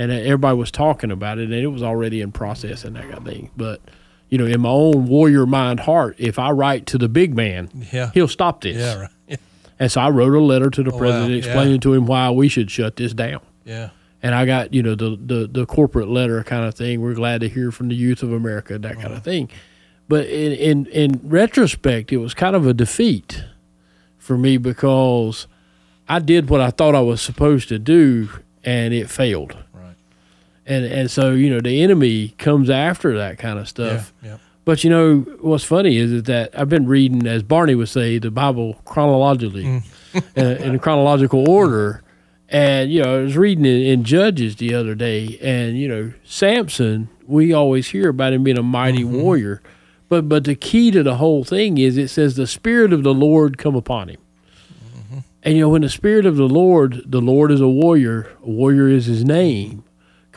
And 0.00 0.10
everybody 0.12 0.56
was 0.56 0.70
talking 0.70 1.10
about 1.10 1.38
it, 1.38 1.44
and 1.44 1.52
it 1.54 1.66
was 1.68 1.82
already 1.82 2.20
in 2.20 2.32
process 2.32 2.84
and 2.84 2.96
that 2.96 3.02
kind 3.04 3.14
of 3.18 3.24
thing. 3.24 3.50
But 3.56 3.80
you 4.28 4.38
know, 4.38 4.46
in 4.46 4.60
my 4.60 4.68
own 4.70 5.06
warrior 5.06 5.44
mind 5.46 5.80
heart, 5.80 6.14
if 6.18 6.38
I 6.38 6.50
write 6.52 6.86
to 6.86 6.98
the 6.98 7.08
big 7.08 7.34
man, 7.34 7.68
Yeah. 7.92 8.10
he'll 8.14 8.28
stop 8.28 8.60
this. 8.60 8.76
Yeah, 8.76 9.00
right. 9.00 9.10
Yeah. 9.28 9.36
And 9.80 9.90
so 9.90 10.00
I 10.02 10.10
wrote 10.10 10.34
a 10.34 10.40
letter 10.40 10.68
to 10.68 10.82
the 10.82 10.90
Oh, 10.90 10.94
wow. 10.94 10.98
president 11.00 11.30
Yeah. 11.30 11.38
explaining 11.38 11.80
to 11.80 11.94
him 11.94 12.04
why 12.06 12.30
we 12.30 12.48
should 12.48 12.70
shut 12.70 12.96
this 12.96 13.14
down. 13.14 13.40
Yeah. 13.64 13.88
And 14.22 14.34
I 14.34 14.44
got, 14.44 14.74
you 14.74 14.82
know, 14.82 14.94
the, 14.94 15.16
the, 15.18 15.48
the 15.50 15.64
corporate 15.64 16.08
letter 16.08 16.44
kind 16.44 16.66
of 16.66 16.74
thing. 16.74 17.00
We're 17.00 17.14
glad 17.14 17.40
to 17.40 17.48
hear 17.48 17.72
from 17.72 17.88
the 17.88 17.94
youth 17.94 18.22
of 18.22 18.30
America, 18.30 18.78
that 18.78 18.94
kind 18.96 19.06
Uh-huh. 19.06 19.14
of 19.16 19.22
thing. 19.24 19.48
But 20.06 20.26
in, 20.26 20.52
in, 20.52 20.86
in 20.86 21.20
retrospect, 21.24 22.12
it 22.12 22.18
was 22.18 22.34
kind 22.34 22.54
of 22.54 22.66
a 22.66 22.74
defeat 22.74 23.42
for 24.18 24.36
me 24.36 24.58
because 24.58 25.46
I 26.08 26.18
did 26.18 26.50
what 26.50 26.60
I 26.60 26.68
thought 26.70 26.94
I 26.94 27.00
was 27.00 27.22
supposed 27.22 27.68
to 27.70 27.78
do 27.78 28.28
and 28.62 28.92
it 28.92 29.08
failed. 29.08 29.56
And, 30.70 30.84
and 30.84 31.10
so, 31.10 31.32
you 31.32 31.50
know, 31.50 31.60
the 31.60 31.82
enemy 31.82 32.28
comes 32.38 32.70
after 32.70 33.16
that 33.18 33.38
kind 33.38 33.58
of 33.58 33.68
stuff. 33.68 34.12
Yeah. 34.22 34.36
But 34.64 34.84
you 34.84 34.90
know 34.90 35.20
what's 35.40 35.64
funny 35.64 35.96
is 35.96 36.22
that 36.24 36.56
I've 36.58 36.68
been 36.68 36.86
reading, 36.86 37.26
as 37.26 37.42
Barney 37.42 37.74
would 37.74 37.88
say, 37.88 38.18
the 38.18 38.30
Bible 38.30 38.80
chronologically, 38.84 39.64
Mm. 39.64 39.82
in, 40.36 40.46
in 40.62 40.74
a 40.74 40.78
chronological 40.78 41.48
order. 41.48 42.02
And 42.48 42.90
you 42.92 43.02
know, 43.02 43.18
I 43.18 43.22
was 43.22 43.36
reading 43.36 43.64
in, 43.64 43.80
in 43.82 44.04
Judges 44.04 44.56
the 44.56 44.74
other 44.74 44.94
day, 44.96 45.38
and 45.42 45.78
you 45.78 45.86
know, 45.88 46.12
Samson. 46.24 47.08
We 47.26 47.52
always 47.52 47.88
hear 47.88 48.08
about 48.08 48.32
him 48.32 48.42
being 48.42 48.58
a 48.58 48.62
mighty 48.62 49.04
Mm-hmm. 49.04 49.20
warrior, 49.22 49.62
but 50.08 50.28
but 50.28 50.42
the 50.44 50.56
key 50.56 50.90
to 50.90 51.02
the 51.04 51.16
whole 51.16 51.44
thing 51.44 51.78
is 51.78 51.96
it 51.96 52.08
says 52.08 52.34
the 52.34 52.46
spirit 52.48 52.92
of 52.92 53.04
the 53.04 53.14
Lord 53.14 53.56
come 53.56 53.76
upon 53.76 54.08
him. 54.08 54.18
Mm-hmm. 54.96 55.18
And 55.44 55.54
you 55.54 55.60
know, 55.62 55.68
when 55.68 55.82
the 55.82 55.88
spirit 55.88 56.26
of 56.26 56.36
the 56.36 56.48
Lord, 56.48 57.02
the 57.06 57.20
Lord 57.20 57.50
is 57.52 57.60
a 57.60 57.68
warrior, 57.68 58.28
a 58.44 58.50
warrior 58.50 58.88
is 58.88 59.06
his 59.06 59.24
name, 59.24 59.84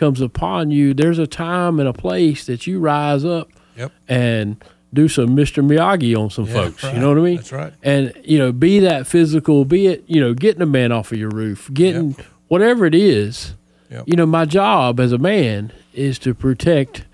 comes 0.03 0.19
upon 0.21 0.69
you, 0.69 0.93
there's 0.93 1.17
a 1.19 1.25
time 1.27 1.79
and 1.79 1.87
a 1.87 1.93
place 1.93 2.45
that 2.45 2.67
you 2.67 2.79
rise 2.79 3.23
up 3.23 3.49
Yep. 3.77 3.91
and 4.09 4.63
do 4.93 5.07
some 5.07 5.29
Mr. 5.29 5.65
Miyagi 5.65 6.15
on 6.15 6.29
some 6.29 6.45
Yeah, 6.45 6.53
folks. 6.53 6.83
right. 6.83 6.93
You 6.93 6.99
know 6.99 7.09
what 7.09 7.17
I 7.17 7.21
mean? 7.21 7.35
That's 7.37 7.51
right. 7.53 7.73
And 7.81 8.13
you 8.23 8.37
know, 8.37 8.51
be 8.51 8.79
that 8.79 9.07
physical, 9.07 9.63
be 9.65 9.87
it, 9.87 10.03
you 10.07 10.19
know, 10.19 10.33
getting 10.33 10.61
a 10.61 10.65
man 10.65 10.91
off 10.91 11.11
of 11.13 11.17
your 11.17 11.29
roof, 11.29 11.69
getting 11.73 12.15
whatever 12.49 12.85
it 12.85 12.93
is. 12.93 13.53
Yep. 13.89 14.03
You 14.07 14.15
know, 14.17 14.25
my 14.25 14.43
job 14.45 14.99
as 14.99 15.11
a 15.13 15.17
man 15.17 15.71
is 15.93 16.19
to 16.19 16.33
protect 16.33 17.05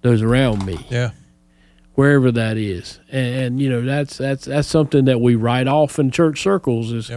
those 0.00 0.20
around 0.20 0.66
me. 0.66 0.84
Yeah. 0.90 1.10
Wherever 1.94 2.32
that 2.32 2.56
is. 2.56 2.98
And, 3.10 3.34
and 3.36 3.60
you 3.60 3.68
know, 3.70 3.82
that's 3.82 4.16
that's 4.18 4.46
that's 4.46 4.66
something 4.68 5.04
that 5.04 5.20
we 5.20 5.36
write 5.36 5.68
off 5.68 5.98
in 5.98 6.10
church 6.10 6.42
circles 6.42 6.90
is 6.90 7.10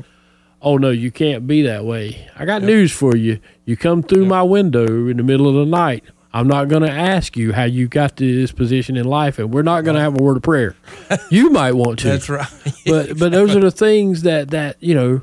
oh 0.65 0.78
no, 0.78 0.89
you 0.89 1.12
can't 1.12 1.47
be 1.47 1.62
that 1.62 1.86
way. 1.86 2.28
I 2.36 2.43
got 2.43 2.63
news 2.63 2.91
for 2.91 3.15
you. 3.15 3.39
You 3.63 3.78
come 3.78 4.04
through 4.04 4.25
my 4.25 4.43
window 4.43 5.08
in 5.08 5.17
the 5.17 5.23
middle 5.23 5.47
of 5.47 5.56
the 5.56 5.65
night. 5.65 6.04
I'm 6.34 6.47
not 6.47 6.67
going 6.67 6.82
to 6.82 6.91
ask 6.91 7.38
you 7.38 7.54
how 7.54 7.63
you 7.63 7.88
got 7.88 8.17
to 8.17 8.36
this 8.36 8.51
position 8.51 8.97
in 8.97 9.06
life, 9.06 9.39
and 9.39 9.54
we're 9.54 9.62
not 9.62 9.86
going 9.86 9.95
to 9.95 10.01
have 10.01 10.19
a 10.19 10.21
word 10.21 10.36
of 10.36 10.43
prayer. 10.43 10.75
You 11.30 11.49
might 11.49 11.73
want 11.73 11.99
to. 11.99 12.10
That's 12.10 12.28
right. 12.28 12.47
but 12.86 13.17
but 13.17 13.32
those 13.32 13.56
are 13.56 13.62
the 13.62 13.71
things 13.71 14.23
that 14.23 14.49
that 14.49 14.75
you 14.82 14.93
know 14.93 15.21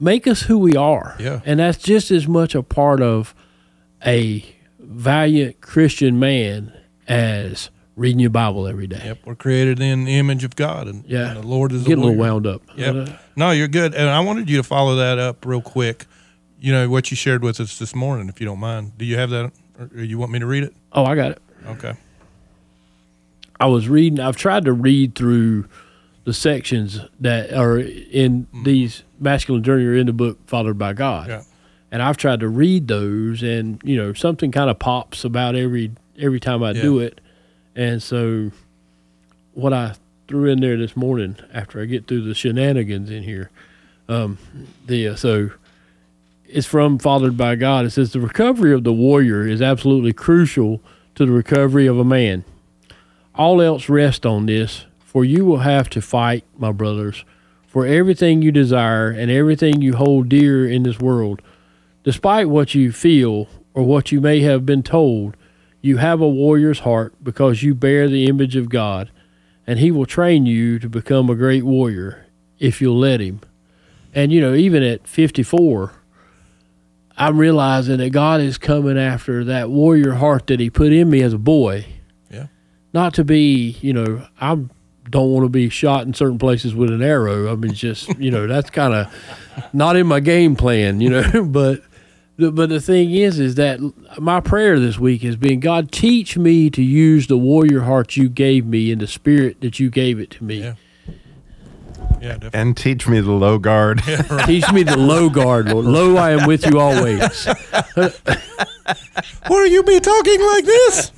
make 0.00 0.26
us 0.26 0.42
who 0.42 0.58
we 0.58 0.74
are. 0.74 1.14
Yeah. 1.20 1.40
and 1.44 1.60
that's 1.60 1.78
just 1.78 2.10
as 2.10 2.26
much 2.26 2.54
a 2.54 2.62
part 2.62 3.00
of 3.00 3.34
a 4.04 4.44
valiant 4.80 5.60
Christian 5.60 6.18
man 6.18 6.72
as 7.06 7.70
reading 7.96 8.18
your 8.20 8.30
Bible 8.30 8.66
every 8.68 8.86
day. 8.86 9.00
Yep, 9.04 9.18
we're 9.24 9.34
created 9.34 9.80
in 9.80 10.04
the 10.04 10.18
image 10.18 10.44
of 10.44 10.54
God, 10.54 10.86
and 10.86 11.04
Yeah. 11.06 11.30
and 11.30 11.42
the 11.42 11.46
Lord 11.46 11.72
is 11.72 11.84
a 11.86 11.88
little 11.88 12.14
wound 12.14 12.46
up. 12.46 12.62
Yep. 12.76 12.94
Uh, 13.08 13.12
no, 13.34 13.50
you're 13.50 13.68
good, 13.68 13.94
and 13.94 14.08
I 14.08 14.20
wanted 14.20 14.48
you 14.50 14.58
to 14.58 14.62
follow 14.62 14.96
that 14.96 15.18
up 15.18 15.44
real 15.46 15.60
quick. 15.62 16.04
You 16.60 16.72
know 16.72 16.88
what 16.88 17.10
you 17.10 17.16
shared 17.16 17.42
with 17.42 17.58
us 17.60 17.78
this 17.78 17.94
morning, 17.94 18.28
if 18.28 18.40
you 18.40 18.46
don't 18.46 18.60
mind. 18.60 18.92
Do 18.98 19.04
you 19.04 19.16
have 19.16 19.30
that, 19.30 19.50
or 19.94 20.02
you 20.02 20.18
want 20.18 20.30
me 20.32 20.38
to 20.38 20.46
read 20.46 20.62
it? 20.64 20.74
Oh, 20.92 21.04
I 21.04 21.14
got 21.14 21.32
it. 21.32 21.42
Okay. 21.66 21.94
I 23.58 23.66
was 23.66 23.88
reading. 23.88 24.20
I've 24.20 24.36
tried 24.36 24.64
to 24.66 24.72
read 24.72 25.14
through 25.14 25.66
the 26.24 26.34
sections 26.34 27.00
that 27.20 27.52
are 27.52 27.78
in 27.78 28.46
these 28.64 29.02
masculine 29.18 29.62
journey 29.62 29.84
or 29.84 29.94
in 29.94 30.06
the 30.06 30.12
book 30.12 30.38
Fathered 30.46 30.76
by 30.78 30.92
God. 30.92 31.28
Yeah. 31.28 31.42
And 31.90 32.02
I've 32.02 32.16
tried 32.16 32.40
to 32.40 32.48
read 32.48 32.88
those, 32.88 33.42
and 33.42 33.80
you 33.84 33.96
know 33.96 34.12
something 34.12 34.50
kind 34.52 34.68
of 34.68 34.78
pops 34.78 35.24
about 35.24 35.54
every 35.54 35.92
every 36.18 36.40
time 36.40 36.62
I 36.62 36.72
do 36.72 36.98
it, 36.98 37.20
and 37.76 38.02
so 38.02 38.50
what 39.54 39.72
I 39.72 39.94
threw 40.26 40.50
in 40.50 40.60
there 40.60 40.76
this 40.76 40.96
morning 40.96 41.36
after 41.52 41.80
I 41.80 41.84
get 41.84 42.08
through 42.08 42.22
the 42.22 42.34
shenanigans 42.34 43.10
in 43.10 43.22
here, 43.22 43.50
um, 44.08 44.38
the 44.86 45.08
uh, 45.08 45.16
so 45.16 45.50
it's 46.48 46.66
from 46.66 46.98
Fathered 46.98 47.36
by 47.36 47.54
God. 47.54 47.84
It 47.84 47.90
says 47.90 48.12
the 48.12 48.20
recovery 48.20 48.72
of 48.72 48.84
the 48.84 48.92
warrior 48.92 49.46
is 49.46 49.60
absolutely 49.60 50.12
crucial 50.12 50.80
to 51.14 51.26
the 51.26 51.32
recovery 51.32 51.86
of 51.86 51.98
a 51.98 52.04
man. 52.04 52.44
All 53.34 53.60
else 53.60 53.88
rest 53.88 54.24
on 54.24 54.46
this, 54.46 54.86
for 55.04 55.24
you 55.24 55.44
will 55.44 55.58
have 55.58 55.90
to 55.90 56.00
fight, 56.00 56.44
my 56.56 56.72
brothers, 56.72 57.24
for 57.66 57.86
everything 57.86 58.40
you 58.40 58.52
desire 58.52 59.10
and 59.10 59.30
everything 59.30 59.82
you 59.82 59.96
hold 59.96 60.28
dear 60.28 60.66
in 60.68 60.82
this 60.84 60.98
world. 60.98 61.42
Despite 62.04 62.48
what 62.48 62.74
you 62.74 62.92
feel 62.92 63.48
or 63.74 63.82
what 63.82 64.12
you 64.12 64.20
may 64.20 64.40
have 64.40 64.64
been 64.64 64.82
told, 64.82 65.36
you 65.86 65.98
have 65.98 66.20
a 66.20 66.28
warrior's 66.28 66.80
heart 66.80 67.14
because 67.22 67.62
you 67.62 67.74
bear 67.74 68.08
the 68.08 68.26
image 68.26 68.56
of 68.56 68.68
God, 68.68 69.10
and 69.66 69.78
He 69.78 69.90
will 69.90 70.06
train 70.06 70.44
you 70.44 70.78
to 70.80 70.88
become 70.88 71.30
a 71.30 71.34
great 71.34 71.62
warrior 71.64 72.26
if 72.58 72.80
you'll 72.80 72.98
let 72.98 73.20
Him. 73.20 73.40
And, 74.14 74.32
you 74.32 74.40
know, 74.40 74.54
even 74.54 74.82
at 74.82 75.06
54, 75.06 75.92
I'm 77.16 77.38
realizing 77.38 77.98
that 77.98 78.10
God 78.10 78.40
is 78.40 78.58
coming 78.58 78.98
after 78.98 79.44
that 79.44 79.70
warrior 79.70 80.14
heart 80.14 80.48
that 80.48 80.60
He 80.60 80.70
put 80.70 80.92
in 80.92 81.08
me 81.08 81.22
as 81.22 81.32
a 81.32 81.38
boy. 81.38 81.86
Yeah. 82.30 82.48
Not 82.92 83.14
to 83.14 83.24
be, 83.24 83.76
you 83.80 83.92
know, 83.92 84.26
I 84.40 84.56
don't 85.10 85.30
want 85.30 85.44
to 85.44 85.48
be 85.48 85.68
shot 85.68 86.06
in 86.06 86.14
certain 86.14 86.38
places 86.38 86.74
with 86.74 86.90
an 86.90 87.02
arrow. 87.02 87.52
I 87.52 87.54
mean, 87.54 87.72
just, 87.72 88.08
you 88.18 88.30
know, 88.30 88.46
that's 88.46 88.70
kind 88.70 88.92
of 88.92 89.14
not 89.72 89.96
in 89.96 90.06
my 90.06 90.20
game 90.20 90.56
plan, 90.56 91.00
you 91.00 91.10
know. 91.10 91.44
but, 91.48 91.82
but 92.38 92.68
the 92.68 92.80
thing 92.80 93.12
is, 93.12 93.38
is 93.38 93.54
that 93.54 93.80
my 94.18 94.40
prayer 94.40 94.78
this 94.78 94.98
week 94.98 95.22
has 95.22 95.36
been, 95.36 95.60
God, 95.60 95.90
teach 95.90 96.36
me 96.36 96.68
to 96.70 96.82
use 96.82 97.26
the 97.26 97.38
warrior 97.38 97.82
heart 97.82 98.16
you 98.16 98.28
gave 98.28 98.66
me 98.66 98.90
in 98.90 98.98
the 98.98 99.06
spirit 99.06 99.60
that 99.62 99.80
you 99.80 99.88
gave 99.90 100.18
it 100.18 100.30
to 100.32 100.44
me. 100.44 100.60
Yeah. 100.60 100.74
Yeah, 102.20 102.32
definitely. 102.32 102.60
And 102.60 102.76
teach 102.76 103.06
me 103.06 103.20
the 103.20 103.32
low 103.32 103.58
guard. 103.58 104.02
Teach 104.46 104.72
me 104.72 104.82
the 104.82 104.96
low 104.96 105.28
guard, 105.28 105.68
Lord. 105.68 105.84
Lo, 105.84 106.16
I 106.16 106.30
am 106.30 106.46
with 106.46 106.64
you 106.64 106.80
always. 106.80 107.20
Will 109.50 109.66
you 109.66 109.82
be 109.82 110.00
talking 110.00 110.40
like 110.40 110.64
this? 110.64 111.12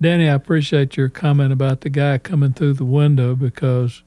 Danny, 0.00 0.28
I 0.28 0.34
appreciate 0.34 0.96
your 0.96 1.08
comment 1.08 1.52
about 1.52 1.82
the 1.82 1.90
guy 1.90 2.18
coming 2.18 2.52
through 2.52 2.74
the 2.74 2.84
window 2.84 3.36
because, 3.36 4.02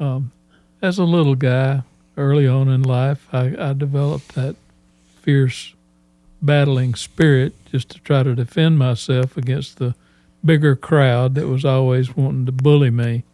um, 0.00 0.32
as 0.82 0.98
a 0.98 1.04
little 1.04 1.34
guy, 1.34 1.82
early 2.16 2.46
on 2.46 2.68
in 2.68 2.82
life, 2.82 3.26
I, 3.32 3.54
I 3.58 3.72
developed 3.72 4.34
that 4.34 4.56
fierce 5.20 5.74
battling 6.42 6.94
spirit 6.94 7.52
just 7.66 7.90
to 7.90 7.98
try 8.00 8.22
to 8.22 8.34
defend 8.34 8.78
myself 8.78 9.36
against 9.36 9.78
the 9.78 9.94
bigger 10.44 10.74
crowd 10.74 11.34
that 11.34 11.46
was 11.46 11.64
always 11.64 12.16
wanting 12.16 12.46
to 12.46 12.52
bully 12.52 12.90
me. 12.90 13.24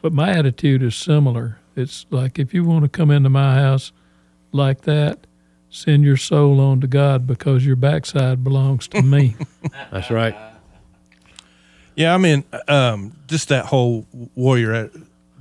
But 0.00 0.12
my 0.12 0.30
attitude 0.30 0.82
is 0.82 0.96
similar. 0.96 1.58
It's 1.76 2.06
like 2.10 2.38
if 2.38 2.52
you 2.52 2.64
want 2.64 2.82
to 2.84 2.88
come 2.88 3.10
into 3.10 3.30
my 3.30 3.54
house 3.54 3.92
like 4.50 4.82
that, 4.82 5.20
send 5.70 6.04
your 6.04 6.16
soul 6.16 6.60
on 6.60 6.80
to 6.80 6.86
God 6.86 7.26
because 7.26 7.64
your 7.64 7.76
backside 7.76 8.44
belongs 8.44 8.88
to 8.88 9.02
me. 9.02 9.36
That's 9.90 10.10
right. 10.10 10.36
Yeah, 11.94 12.14
I 12.14 12.18
mean, 12.18 12.44
um, 12.68 13.16
just 13.26 13.48
that 13.48 13.66
whole 13.66 14.06
warrior 14.34 14.90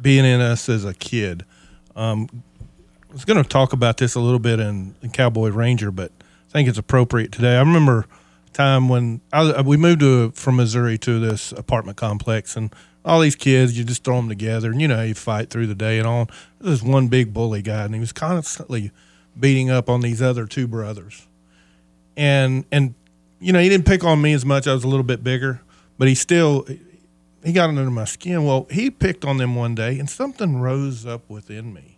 being 0.01 0.25
in 0.25 0.41
us 0.41 0.67
as 0.69 0.85
a 0.85 0.93
kid. 0.93 1.45
Um, 1.95 2.27
I 3.09 3.13
was 3.13 3.25
going 3.25 3.41
to 3.41 3.47
talk 3.47 3.73
about 3.73 3.97
this 3.97 4.15
a 4.15 4.19
little 4.19 4.39
bit 4.39 4.59
in, 4.59 4.95
in 5.01 5.11
Cowboy 5.11 5.49
Ranger, 5.49 5.91
but 5.91 6.11
I 6.21 6.51
think 6.51 6.69
it's 6.69 6.77
appropriate 6.77 7.31
today. 7.31 7.57
I 7.57 7.59
remember 7.59 8.05
a 8.47 8.51
time 8.51 8.89
when 8.89 9.21
I, 9.33 9.61
we 9.61 9.77
moved 9.77 9.99
to 9.99 10.31
from 10.31 10.55
Missouri 10.55 10.97
to 10.99 11.19
this 11.19 11.51
apartment 11.51 11.97
complex, 11.97 12.55
and 12.55 12.73
all 13.03 13.19
these 13.19 13.35
kids, 13.35 13.77
you 13.77 13.83
just 13.83 14.03
throw 14.03 14.15
them 14.17 14.29
together, 14.29 14.71
and 14.71 14.81
you 14.81 14.87
know 14.87 15.01
you 15.01 15.13
fight 15.13 15.49
through 15.49 15.67
the 15.67 15.75
day 15.75 15.97
and 15.97 16.07
on. 16.07 16.27
There's 16.59 16.81
this 16.81 16.89
one 16.89 17.07
big 17.07 17.33
bully 17.33 17.61
guy, 17.61 17.83
and 17.83 17.93
he 17.93 17.99
was 17.99 18.13
constantly 18.13 18.91
beating 19.39 19.69
up 19.69 19.89
on 19.89 20.01
these 20.01 20.21
other 20.21 20.45
two 20.45 20.67
brothers, 20.67 21.27
and 22.15 22.65
and 22.71 22.93
you 23.39 23.51
know 23.51 23.59
he 23.59 23.69
didn't 23.69 23.85
pick 23.85 24.03
on 24.03 24.21
me 24.21 24.33
as 24.33 24.45
much. 24.45 24.67
I 24.67 24.73
was 24.73 24.83
a 24.83 24.87
little 24.87 25.03
bit 25.03 25.23
bigger, 25.23 25.61
but 25.97 26.07
he 26.07 26.15
still 26.15 26.65
he 27.43 27.53
got 27.53 27.69
under 27.69 27.89
my 27.89 28.05
skin. 28.05 28.43
Well, 28.43 28.67
he 28.69 28.89
picked 28.89 29.25
on 29.25 29.37
them 29.37 29.55
one 29.55 29.75
day, 29.75 29.99
and 29.99 30.09
something 30.09 30.59
rose 30.59 31.05
up 31.05 31.29
within 31.29 31.73
me, 31.73 31.97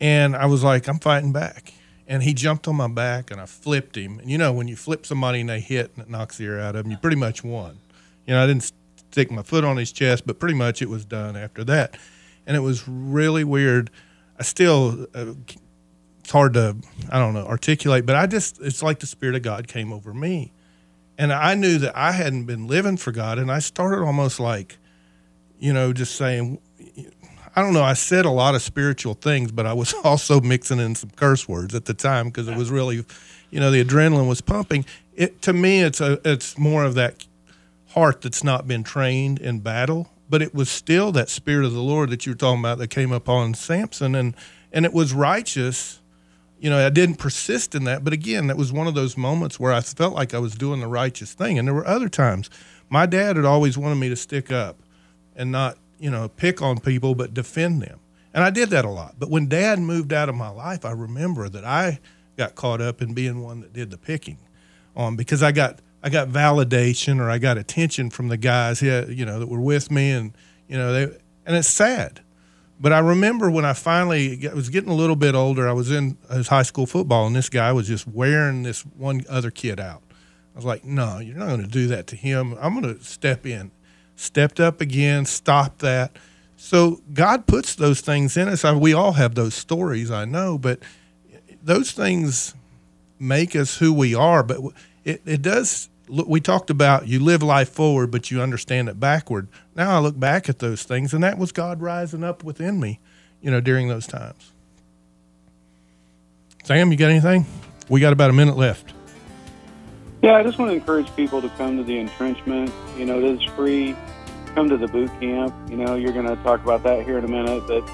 and 0.00 0.36
I 0.36 0.46
was 0.46 0.62
like, 0.62 0.88
I'm 0.88 0.98
fighting 0.98 1.32
back. 1.32 1.72
And 2.06 2.22
he 2.22 2.34
jumped 2.34 2.68
on 2.68 2.76
my 2.76 2.88
back, 2.88 3.30
and 3.30 3.40
I 3.40 3.46
flipped 3.46 3.96
him. 3.96 4.18
And 4.18 4.30
you 4.30 4.36
know, 4.36 4.52
when 4.52 4.68
you 4.68 4.76
flip 4.76 5.06
somebody 5.06 5.40
and 5.40 5.48
they 5.48 5.60
hit 5.60 5.92
and 5.96 6.04
it 6.04 6.10
knocks 6.10 6.36
the 6.36 6.44
air 6.44 6.60
out 6.60 6.76
of 6.76 6.84
them, 6.84 6.90
you 6.90 6.98
pretty 6.98 7.16
much 7.16 7.42
won. 7.42 7.78
You 8.26 8.34
know, 8.34 8.44
I 8.44 8.46
didn't 8.46 8.70
stick 9.10 9.30
my 9.30 9.42
foot 9.42 9.64
on 9.64 9.76
his 9.76 9.92
chest, 9.92 10.26
but 10.26 10.38
pretty 10.38 10.56
much 10.56 10.82
it 10.82 10.88
was 10.88 11.04
done 11.04 11.36
after 11.36 11.64
that. 11.64 11.96
And 12.46 12.56
it 12.56 12.60
was 12.60 12.86
really 12.86 13.44
weird. 13.44 13.90
I 14.38 14.42
still, 14.42 15.06
uh, 15.14 15.32
it's 16.18 16.30
hard 16.32 16.54
to 16.54 16.76
I 17.10 17.18
don't 17.18 17.34
know 17.34 17.46
articulate, 17.46 18.06
but 18.06 18.16
I 18.16 18.26
just 18.26 18.60
it's 18.60 18.82
like 18.82 18.98
the 18.98 19.06
spirit 19.06 19.36
of 19.36 19.42
God 19.42 19.68
came 19.68 19.92
over 19.92 20.12
me, 20.12 20.52
and 21.18 21.32
I 21.32 21.54
knew 21.54 21.78
that 21.78 21.96
I 21.96 22.12
hadn't 22.12 22.44
been 22.44 22.66
living 22.66 22.96
for 22.96 23.12
God, 23.12 23.38
and 23.38 23.50
I 23.50 23.58
started 23.58 24.04
almost 24.04 24.40
like, 24.40 24.78
you 25.58 25.72
know, 25.72 25.92
just 25.92 26.16
saying. 26.16 26.58
I 27.56 27.62
don't 27.62 27.72
know. 27.72 27.84
I 27.84 27.92
said 27.92 28.24
a 28.24 28.30
lot 28.30 28.56
of 28.56 28.62
spiritual 28.62 29.14
things, 29.14 29.52
but 29.52 29.64
I 29.64 29.74
was 29.74 29.94
also 30.04 30.40
mixing 30.40 30.80
in 30.80 30.96
some 30.96 31.10
curse 31.10 31.48
words 31.48 31.72
at 31.74 31.84
the 31.84 31.94
time 31.94 32.26
because 32.26 32.48
it 32.48 32.56
was 32.56 32.68
really, 32.68 33.04
you 33.50 33.60
know, 33.60 33.70
the 33.70 33.84
adrenaline 33.84 34.28
was 34.28 34.40
pumping. 34.40 34.84
It 35.14 35.40
to 35.42 35.52
me, 35.52 35.80
it's 35.80 36.00
a 36.00 36.20
it's 36.24 36.58
more 36.58 36.84
of 36.84 36.94
that 36.94 37.26
heart 37.90 38.22
that's 38.22 38.42
not 38.42 38.66
been 38.66 38.82
trained 38.82 39.38
in 39.38 39.60
battle, 39.60 40.10
but 40.28 40.42
it 40.42 40.52
was 40.52 40.68
still 40.68 41.12
that 41.12 41.28
spirit 41.28 41.64
of 41.64 41.72
the 41.72 41.82
Lord 41.82 42.10
that 42.10 42.26
you 42.26 42.32
were 42.32 42.36
talking 42.36 42.60
about 42.60 42.78
that 42.78 42.88
came 42.88 43.12
upon 43.12 43.54
Samson, 43.54 44.14
and 44.14 44.34
and 44.72 44.84
it 44.84 44.92
was 44.92 45.12
righteous. 45.12 46.00
You 46.64 46.70
know, 46.70 46.78
I 46.78 46.88
didn't 46.88 47.16
persist 47.16 47.74
in 47.74 47.84
that, 47.84 48.04
but 48.04 48.14
again, 48.14 48.46
that 48.46 48.56
was 48.56 48.72
one 48.72 48.86
of 48.86 48.94
those 48.94 49.18
moments 49.18 49.60
where 49.60 49.70
I 49.70 49.82
felt 49.82 50.14
like 50.14 50.32
I 50.32 50.38
was 50.38 50.54
doing 50.54 50.80
the 50.80 50.86
righteous 50.86 51.34
thing. 51.34 51.58
And 51.58 51.68
there 51.68 51.74
were 51.74 51.86
other 51.86 52.08
times. 52.08 52.48
My 52.88 53.04
dad 53.04 53.36
had 53.36 53.44
always 53.44 53.76
wanted 53.76 53.96
me 53.96 54.08
to 54.08 54.16
stick 54.16 54.50
up 54.50 54.82
and 55.36 55.52
not, 55.52 55.76
you 55.98 56.10
know, 56.10 56.26
pick 56.26 56.62
on 56.62 56.80
people, 56.80 57.14
but 57.14 57.34
defend 57.34 57.82
them. 57.82 58.00
And 58.32 58.42
I 58.42 58.48
did 58.48 58.70
that 58.70 58.86
a 58.86 58.88
lot. 58.88 59.16
But 59.18 59.28
when 59.28 59.46
dad 59.46 59.78
moved 59.78 60.10
out 60.10 60.30
of 60.30 60.36
my 60.36 60.48
life, 60.48 60.86
I 60.86 60.92
remember 60.92 61.50
that 61.50 61.66
I 61.66 62.00
got 62.38 62.54
caught 62.54 62.80
up 62.80 63.02
in 63.02 63.12
being 63.12 63.42
one 63.42 63.60
that 63.60 63.74
did 63.74 63.90
the 63.90 63.98
picking 63.98 64.38
on 64.96 65.16
because 65.16 65.42
I 65.42 65.52
got 65.52 65.80
I 66.02 66.08
got 66.08 66.28
validation 66.28 67.20
or 67.20 67.28
I 67.28 67.36
got 67.36 67.58
attention 67.58 68.08
from 68.08 68.28
the 68.28 68.38
guys 68.38 68.80
here, 68.80 69.04
you 69.10 69.26
know, 69.26 69.38
that 69.38 69.48
were 69.48 69.60
with 69.60 69.90
me, 69.90 70.12
and 70.12 70.32
you 70.66 70.78
know, 70.78 70.94
they 70.94 71.02
and 71.44 71.56
it's 71.56 71.68
sad. 71.68 72.22
But 72.80 72.92
I 72.92 72.98
remember 72.98 73.50
when 73.50 73.64
I 73.64 73.72
finally 73.72 74.48
was 74.54 74.68
getting 74.68 74.90
a 74.90 74.94
little 74.94 75.16
bit 75.16 75.34
older, 75.34 75.68
I 75.68 75.72
was 75.72 75.90
in 75.90 76.18
his 76.30 76.48
high 76.48 76.64
school 76.64 76.86
football, 76.86 77.26
and 77.26 77.36
this 77.36 77.48
guy 77.48 77.72
was 77.72 77.86
just 77.86 78.06
wearing 78.06 78.62
this 78.62 78.82
one 78.82 79.24
other 79.28 79.50
kid 79.50 79.78
out. 79.78 80.02
I 80.54 80.56
was 80.56 80.64
like, 80.64 80.84
"No, 80.84 81.18
you're 81.18 81.36
not 81.36 81.48
going 81.48 81.62
to 81.62 81.68
do 81.68 81.86
that 81.88 82.06
to 82.08 82.16
him. 82.16 82.56
I'm 82.60 82.80
going 82.80 82.96
to 82.96 83.02
step 83.02 83.46
in." 83.46 83.70
Stepped 84.16 84.60
up 84.60 84.80
again, 84.80 85.24
stopped 85.24 85.80
that. 85.80 86.16
So 86.56 87.00
God 87.12 87.46
puts 87.46 87.74
those 87.74 88.00
things 88.00 88.36
in 88.36 88.48
us. 88.48 88.64
I, 88.64 88.72
we 88.72 88.92
all 88.92 89.12
have 89.12 89.34
those 89.34 89.54
stories, 89.54 90.10
I 90.10 90.24
know, 90.24 90.56
but 90.56 90.78
those 91.62 91.90
things 91.92 92.54
make 93.18 93.56
us 93.56 93.78
who 93.78 93.92
we 93.92 94.14
are. 94.14 94.42
But 94.42 94.60
it, 95.04 95.22
it 95.26 95.42
does 95.42 95.88
we 96.08 96.40
talked 96.40 96.70
about 96.70 97.08
you 97.08 97.18
live 97.20 97.42
life 97.42 97.68
forward, 97.68 98.10
but 98.10 98.30
you 98.30 98.40
understand 98.40 98.88
it 98.88 99.00
backward. 99.00 99.48
Now 99.74 99.96
I 99.96 99.98
look 100.00 100.18
back 100.18 100.48
at 100.48 100.58
those 100.58 100.82
things, 100.82 101.14
and 101.14 101.22
that 101.24 101.38
was 101.38 101.52
God 101.52 101.80
rising 101.80 102.22
up 102.22 102.44
within 102.44 102.78
me, 102.80 103.00
you 103.40 103.50
know, 103.50 103.60
during 103.60 103.88
those 103.88 104.06
times. 104.06 104.52
Sam, 106.64 106.90
you 106.90 106.98
got 106.98 107.10
anything? 107.10 107.46
We 107.88 108.00
got 108.00 108.12
about 108.12 108.30
a 108.30 108.32
minute 108.32 108.56
left. 108.56 108.92
Yeah, 110.22 110.36
I 110.36 110.42
just 110.42 110.58
want 110.58 110.70
to 110.70 110.74
encourage 110.74 111.14
people 111.14 111.42
to 111.42 111.50
come 111.50 111.76
to 111.76 111.84
the 111.84 111.98
entrenchment. 111.98 112.72
You 112.96 113.04
know, 113.04 113.18
it 113.18 113.24
is 113.24 113.42
free. 113.42 113.94
Come 114.54 114.70
to 114.70 114.76
the 114.78 114.88
boot 114.88 115.10
camp. 115.20 115.54
You 115.68 115.76
know, 115.76 115.96
you're 115.96 116.12
going 116.12 116.26
to 116.26 116.36
talk 116.36 116.62
about 116.62 116.82
that 116.84 117.04
here 117.04 117.18
in 117.18 117.24
a 117.24 117.28
minute, 117.28 117.64
but 117.66 117.86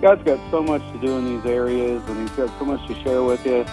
God's 0.00 0.22
got 0.22 0.40
so 0.50 0.62
much 0.62 0.80
to 0.92 0.98
do 0.98 1.18
in 1.18 1.24
these 1.24 1.44
areas, 1.44 2.02
and 2.08 2.26
He's 2.26 2.36
got 2.36 2.58
so 2.58 2.64
much 2.64 2.86
to 2.88 2.94
share 3.02 3.22
with 3.22 3.44
you. 3.44 3.66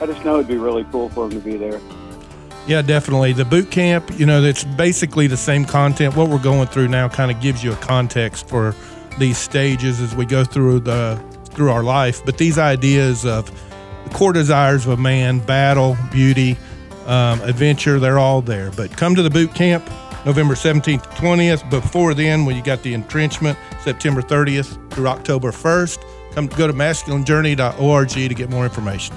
I 0.00 0.06
just 0.06 0.24
know 0.24 0.36
it'd 0.36 0.48
be 0.48 0.56
really 0.56 0.84
cool 0.84 1.10
for 1.10 1.26
Him 1.26 1.32
to 1.32 1.40
be 1.40 1.58
there. 1.58 1.80
Yeah, 2.68 2.82
definitely. 2.82 3.32
The 3.32 3.46
boot 3.46 3.70
camp, 3.70 4.10
you 4.20 4.26
know, 4.26 4.42
it's 4.42 4.62
basically 4.62 5.26
the 5.26 5.38
same 5.38 5.64
content. 5.64 6.14
What 6.14 6.28
we're 6.28 6.38
going 6.38 6.68
through 6.68 6.88
now 6.88 7.08
kind 7.08 7.30
of 7.30 7.40
gives 7.40 7.64
you 7.64 7.72
a 7.72 7.76
context 7.76 8.46
for 8.46 8.74
these 9.18 9.38
stages 9.38 10.00
as 10.02 10.14
we 10.14 10.26
go 10.26 10.44
through 10.44 10.80
the 10.80 11.18
through 11.52 11.70
our 11.70 11.82
life. 11.82 12.22
But 12.26 12.36
these 12.36 12.58
ideas 12.58 13.24
of 13.24 13.50
the 14.04 14.10
core 14.10 14.34
desires 14.34 14.84
of 14.86 14.92
a 14.92 15.02
man, 15.02 15.38
battle, 15.40 15.96
beauty, 16.12 16.58
um, 17.06 17.40
adventure, 17.40 17.98
they're 17.98 18.18
all 18.18 18.42
there. 18.42 18.70
But 18.70 18.94
come 18.94 19.14
to 19.14 19.22
the 19.22 19.30
boot 19.30 19.54
camp 19.54 19.88
November 20.26 20.54
17th, 20.54 21.04
20th. 21.16 21.70
Before 21.70 22.12
then, 22.12 22.44
when 22.44 22.54
you 22.54 22.62
got 22.62 22.82
the 22.82 22.92
entrenchment, 22.92 23.56
September 23.80 24.20
30th 24.20 24.92
through 24.92 25.08
October 25.08 25.52
1st. 25.52 26.04
Come 26.34 26.48
go 26.48 26.66
to 26.66 26.74
masculinejourney.org 26.74 28.08
to 28.10 28.34
get 28.34 28.50
more 28.50 28.64
information. 28.64 29.16